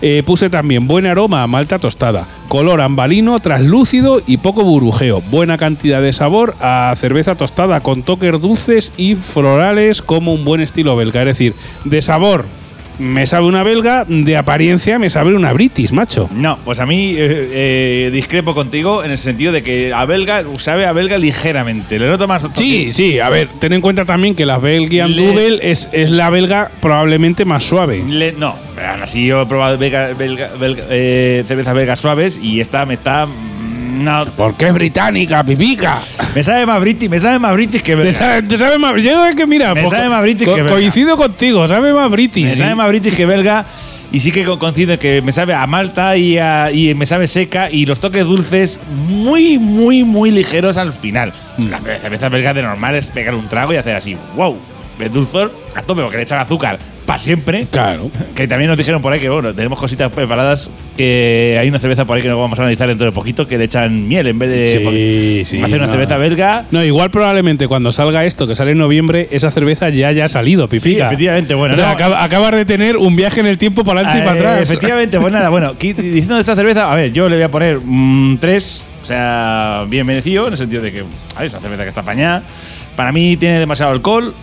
[0.00, 5.22] Eh, puse también buen aroma a malta tostada, color ambalino, traslúcido y poco burbujeo.
[5.30, 10.60] Buena cantidad de sabor a cerveza tostada con toques dulces y florales como un buen
[10.60, 11.20] estilo belga.
[11.20, 12.44] Es decir, de sabor
[12.98, 16.28] me sabe una belga, de apariencia me sabe una british, macho.
[16.34, 20.44] No, pues a mí eh, eh, discrepo contigo en el sentido de que a belga
[20.58, 21.98] sabe a belga ligeramente.
[21.98, 22.46] Le noto más.
[22.54, 26.10] Sí, sí, a ver, ten en cuenta también que la Belgian Le- Double es, es
[26.10, 28.02] la belga probablemente más suave.
[28.08, 32.60] Le- no, aún así yo he probado belga, belga- belga- eh, cervezas belgas suaves y
[32.60, 33.26] esta me está.
[33.92, 36.00] No, Porque es británica, pipica.
[36.34, 38.12] me sabe más british, me sabe más british que Te belga.
[38.12, 38.94] sabe, te sabe más.
[39.02, 42.10] Yo es que mira, Me poco- sabe más british co- que coincido contigo, sabe más
[42.10, 42.44] british.
[42.44, 42.58] Me sí.
[42.58, 43.66] sabe más british que belga.
[44.10, 47.26] Y sí que co- coincide que me sabe a malta y, a- y me sabe
[47.26, 48.78] seca y los toques dulces
[49.08, 51.32] muy, muy, muy ligeros al final.
[51.58, 54.56] La cerveza belga de normal es pegar un trago y hacer así, wow,
[55.00, 57.66] el dulzor a tope porque le echan azúcar para siempre.
[57.70, 58.10] Claro.
[58.34, 60.70] Que también nos dijeron por ahí que, bueno, tenemos cositas preparadas.
[60.96, 63.56] Que hay una cerveza por ahí que nos vamos a analizar dentro de poquito que
[63.58, 65.92] le echan miel en vez de Sí, sí, hacer una no.
[65.92, 66.66] cerveza belga.
[66.70, 70.68] No, igual probablemente cuando salga esto, que sale en noviembre, esa cerveza ya haya salido,
[70.70, 71.06] Sí, pipica.
[71.06, 71.54] efectivamente.
[71.54, 74.22] Bueno, o sea, no, acaba- acabas de tener un viaje en el tiempo para adelante
[74.22, 74.70] y para Eh, atrás.
[74.70, 77.78] Efectivamente, pues nada, bueno, diciendo de esta cerveza, a ver, yo le voy a poner
[77.78, 81.62] un 3, o sea, bien merecido, en el sentido de que a ver, es una
[81.62, 82.42] cerveza que está apañada.
[82.96, 84.34] Para mí tiene demasiado alcohol.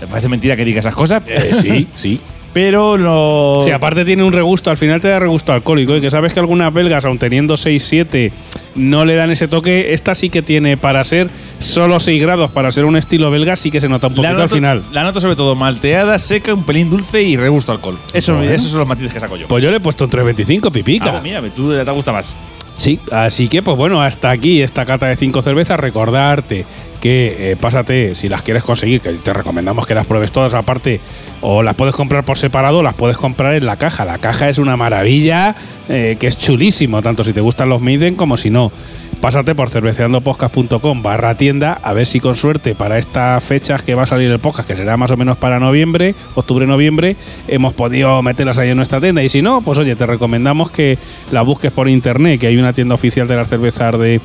[0.00, 1.22] Me parece mentira que diga esas cosas.
[1.26, 2.20] Eh, sí, sí.
[2.52, 3.58] Pero no.
[3.62, 5.94] Sí, aparte tiene un regusto, al final te da regusto alcohólico.
[5.94, 8.32] Y que sabes que algunas belgas, aun teniendo 6-7,
[8.76, 9.92] no le dan ese toque.
[9.92, 11.28] Esta sí que tiene para ser
[11.58, 14.44] solo 6 grados, para ser un estilo belga, sí que se nota un poquito noto,
[14.44, 14.84] al final.
[14.90, 17.98] la noto sobre todo malteada, seca, un pelín dulce y regusto alcohol.
[18.14, 18.50] Eso, Bueno.
[18.50, 19.48] Esos son los matices que saco yo.
[19.48, 21.14] Pues yo le he puesto un 3.25, pipica.
[21.18, 22.34] Ah, mira, tú te gusta más.
[22.78, 25.78] Sí, así que pues bueno, hasta aquí esta cata de cinco cervezas.
[25.78, 26.64] Recordarte
[27.06, 31.00] que eh, pásate, si las quieres conseguir, que te recomendamos que las pruebes todas aparte,
[31.40, 34.04] o las puedes comprar por separado, las puedes comprar en la caja.
[34.04, 35.54] La caja es una maravilla,
[35.88, 38.72] eh, que es chulísimo, tanto si te gustan los Maiden como si no.
[39.20, 44.02] Pásate por cerveceandopodcast.com barra tienda, a ver si con suerte para estas fechas que va
[44.02, 47.16] a salir el podcast, que será más o menos para noviembre, octubre-noviembre,
[47.46, 49.22] hemos podido meterlas ahí en nuestra tienda.
[49.22, 50.98] Y si no, pues oye, te recomendamos que
[51.30, 54.20] la busques por internet, que hay una tienda oficial de las cervezas de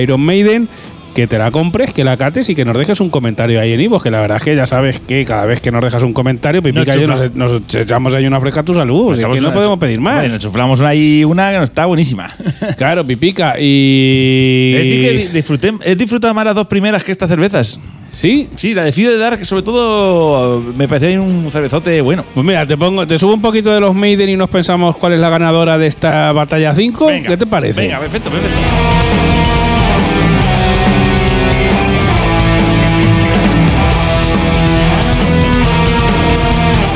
[0.00, 0.68] Iron Maiden.
[1.14, 3.80] Que te la compres, que la cates y que nos dejes un comentario ahí en
[3.80, 6.12] Ivo, que la verdad es que ya sabes que cada vez que nos dejas un
[6.12, 9.12] comentario, Pipica y yo nos, nos echamos ahí una fresca a tu salud.
[9.14, 10.20] Estamos que no podemos pedir más.
[10.20, 12.28] Bueno, chuflamos ahí una que está buenísima.
[12.76, 13.56] Claro, Pipica.
[13.58, 14.72] Y.
[14.76, 17.80] Es decir, que di- disfruté, he disfrutado más las dos primeras que estas cervezas.
[18.12, 22.24] Sí, Sí, la decido de dar, que sobre todo me parece un cervezote bueno.
[22.34, 25.12] Pues mira, te pongo, te subo un poquito de los Maiden y nos pensamos cuál
[25.14, 27.06] es la ganadora de esta batalla 5.
[27.06, 27.80] Venga, ¿Qué te parece?
[27.82, 29.19] Venga, perfecto, perfecto.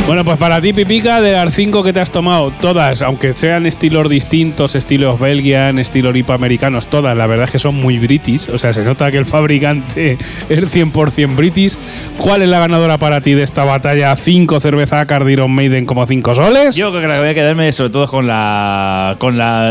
[0.07, 3.64] Bueno, pues para ti, Pipica, de las 5 que te has tomado, todas, aunque sean
[3.64, 8.51] estilos distintos, estilos Belgian, estilos americanos, todas, la verdad es que son muy british.
[8.51, 10.19] O sea, se nota que el fabricante
[10.51, 11.77] es 100% british.
[12.19, 16.35] ¿Cuál es la ganadora para ti de esta batalla 5 cerveza Cardiron Maiden como 5
[16.35, 16.77] soles?
[16.77, 19.17] Yo creo que la voy a quedarme sobre todo con la.
[19.19, 19.71] con la.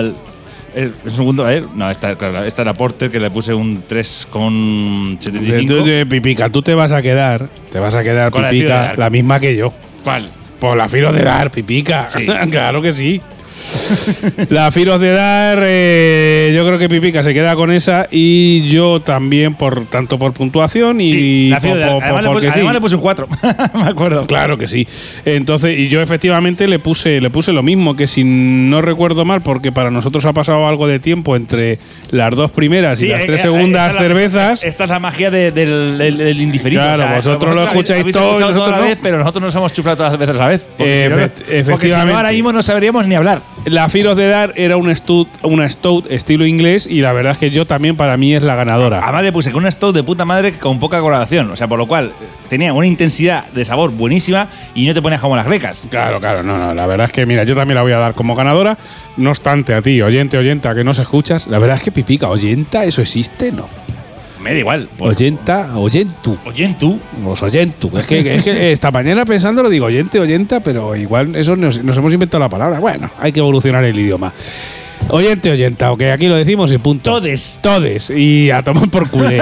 [0.74, 1.66] el- un segundo, a ver.
[1.76, 5.20] No, esta, claro, esta era Porter, que le puse un 3,75.
[5.32, 8.82] De- de- de Pipica, tú te vas a quedar, te vas a quedar, la Pipica,
[8.86, 9.00] Fidel.
[9.00, 9.72] la misma que yo.
[10.04, 10.30] ¿Cuál?
[10.60, 12.10] Por la filo de dar, Pipica.
[12.10, 12.26] Sí.
[12.52, 13.22] claro que sí.
[14.50, 19.00] La Firos de Dar, eh, yo creo que Pipica se queda con esa y yo
[19.00, 22.54] también, por tanto por puntuación y Sí, la po- po- además, le porque puse, sí.
[22.60, 23.28] además le puse un 4.
[23.76, 24.28] Me acuerdo.
[24.28, 24.88] Claro que sí.
[25.26, 29.42] Entonces, y yo efectivamente le puse, le puse lo mismo, que si no recuerdo mal,
[29.42, 31.80] porque para nosotros ha pasado algo de tiempo entre
[32.12, 34.64] las dos primeras y Sí, las eh, tres eh, segundas esta es la- cervezas.
[34.64, 36.82] Esta es la magia de- del, del- del indiferido.
[36.82, 38.84] Claro, vosotros lo habéis- escucháis todo y nosotros toda la no.
[38.84, 40.68] vez, pero nosotros nos hemos chuflado todas las veces a la vez.
[40.78, 42.14] Porque, Eh, si no, efect- porque si no, efectivamente.
[42.18, 43.42] ahora mismo no sabríamos ni hablar.
[43.66, 47.38] La Firos de Dar era un stout, una stout estilo inglés y la verdad es
[47.38, 49.00] que yo también para mí es la ganadora.
[49.02, 51.50] Además le puse con una stout de puta madre con poca coloración.
[51.50, 55.02] O sea, por lo cual eh, tenía una intensidad de sabor buenísima y no te
[55.02, 55.84] ponías como las grecas.
[55.90, 58.14] Claro, claro, no, no, la verdad es que mira, yo también la voy a dar
[58.14, 58.78] como ganadora.
[59.16, 62.28] No obstante, a ti, oyente, oyenta, que no se escuchas, la verdad es que pipica,
[62.28, 63.52] oyenta, ¿eso existe?
[63.52, 63.83] No.
[64.44, 64.90] Me da igual.
[64.98, 66.38] Pues, Oyenta, oyentu.
[66.46, 67.00] oye, tú.
[67.24, 67.90] Los oyentu.
[67.98, 71.82] Es que, es que esta mañana pensando lo digo oyente, oyenta, pero igual eso nos,
[71.84, 72.80] nos hemos inventado la palabra.
[72.80, 74.34] Bueno, hay que evolucionar el idioma.
[75.10, 77.12] Oyente, oyenta, ok, aquí lo decimos y punto.
[77.12, 77.60] Todes.
[77.62, 78.10] Todes.
[78.10, 79.42] Y a tomar por culé.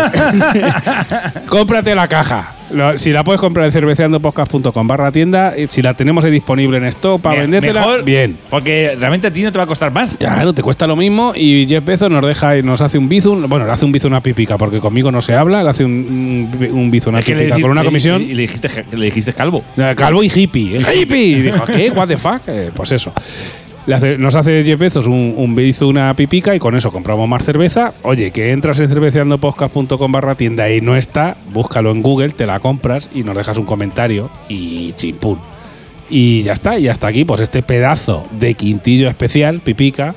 [1.47, 2.53] Cómprate la caja.
[2.73, 6.77] Lo- Si la puedes comprar en cerveceandopodcast.com barra tienda, y si la tenemos ahí disponible
[6.77, 8.37] en stock para vendértela, mejor, bien.
[8.49, 10.15] Porque realmente a ti no te va a costar más.
[10.17, 13.47] Claro, te cuesta lo mismo y Jeff Bezos nos deja y nos hace un bizun,
[13.49, 16.49] bueno, le hace un bizun a pipica porque conmigo no se habla, le hace un,
[16.61, 18.21] un, un bizun a Es que le pipica dijiste- con una comisión.
[18.21, 19.63] Y le dijiste, le dijiste calvo.
[19.77, 20.77] Eh, Calvo y hippie.
[20.77, 21.21] El hippie.
[21.31, 21.89] Y dijo, ¿qué?
[21.91, 22.41] ¿What the fuck?
[22.47, 23.13] Eh, pues eso.
[23.87, 27.91] Nos hace 10 pesos un, un una pipica y con eso compramos más cerveza.
[28.03, 32.59] Oye, que entras en cerveceandopodcast.com barra tienda y no está, búscalo en Google, te la
[32.59, 35.39] compras y nos dejas un comentario y chimpún.
[36.09, 40.13] Y ya está, y hasta aquí, pues este pedazo de quintillo especial, pipica,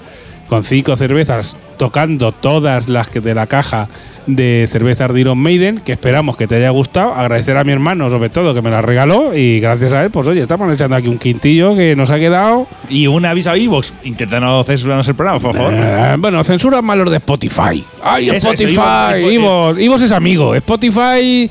[0.49, 3.89] con cinco cervezas, tocando todas las que de la caja
[4.27, 7.15] de cervezas de Iron Maiden, que esperamos que te haya gustado.
[7.15, 9.35] Agradecer a mi hermano, sobre todo, que me la regaló.
[9.35, 12.67] Y gracias a él, pues oye, estamos echando aquí un quintillo que nos ha quedado.
[12.89, 13.93] Y un aviso a Evox.
[14.05, 15.73] Intenta no censurarnos el programa, por favor.
[15.75, 17.85] Eh, bueno, censura más los de Spotify.
[18.03, 19.27] ¡Ay, Eso, Spotify!
[19.31, 20.55] Ivo, Ivo es amigo.
[20.55, 21.51] Spotify,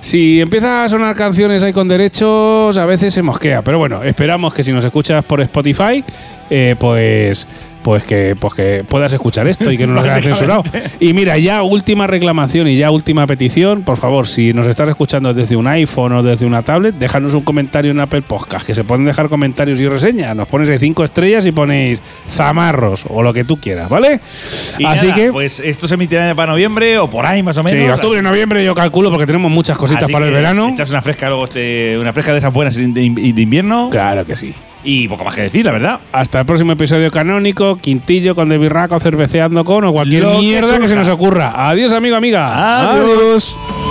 [0.00, 3.62] si empieza a sonar canciones ahí con derechos, a veces se mosquea.
[3.62, 6.02] Pero bueno, esperamos que si nos escuchas por Spotify,
[6.50, 7.46] eh, pues.
[7.82, 10.62] Pues que, pues que puedas escuchar esto y que no nos haya censurado.
[11.00, 13.82] Y mira, ya última reclamación y ya última petición.
[13.82, 17.42] Por favor, si nos estás escuchando desde un iPhone o desde una tablet, déjanos un
[17.42, 20.36] comentario en Apple Podcast, que se pueden dejar comentarios y reseñas.
[20.36, 24.20] Nos pones ahí cinco estrellas y ponéis zamarros o lo que tú quieras, ¿vale?
[24.78, 25.32] Y Así nada, que.
[25.32, 27.82] Pues esto se emitirá para noviembre o por ahí más o menos.
[27.82, 30.68] Sí, octubre, noviembre yo calculo porque tenemos muchas cositas Así para el verano.
[30.70, 33.88] Echas una fresca luego este, una fresca de esas buenas de, de- de invierno.
[33.90, 34.54] Claro que sí.
[34.84, 36.00] Y poco más que decir, la verdad.
[36.12, 40.78] Hasta el próximo episodio canónico, quintillo con de birraco, cerveceando con o cualquier Lo mierda
[40.78, 41.52] que, se nos ocurra.
[41.68, 42.90] Adiós, amigo, amiga.
[42.90, 43.56] Adiós.
[43.56, 43.81] Adiós.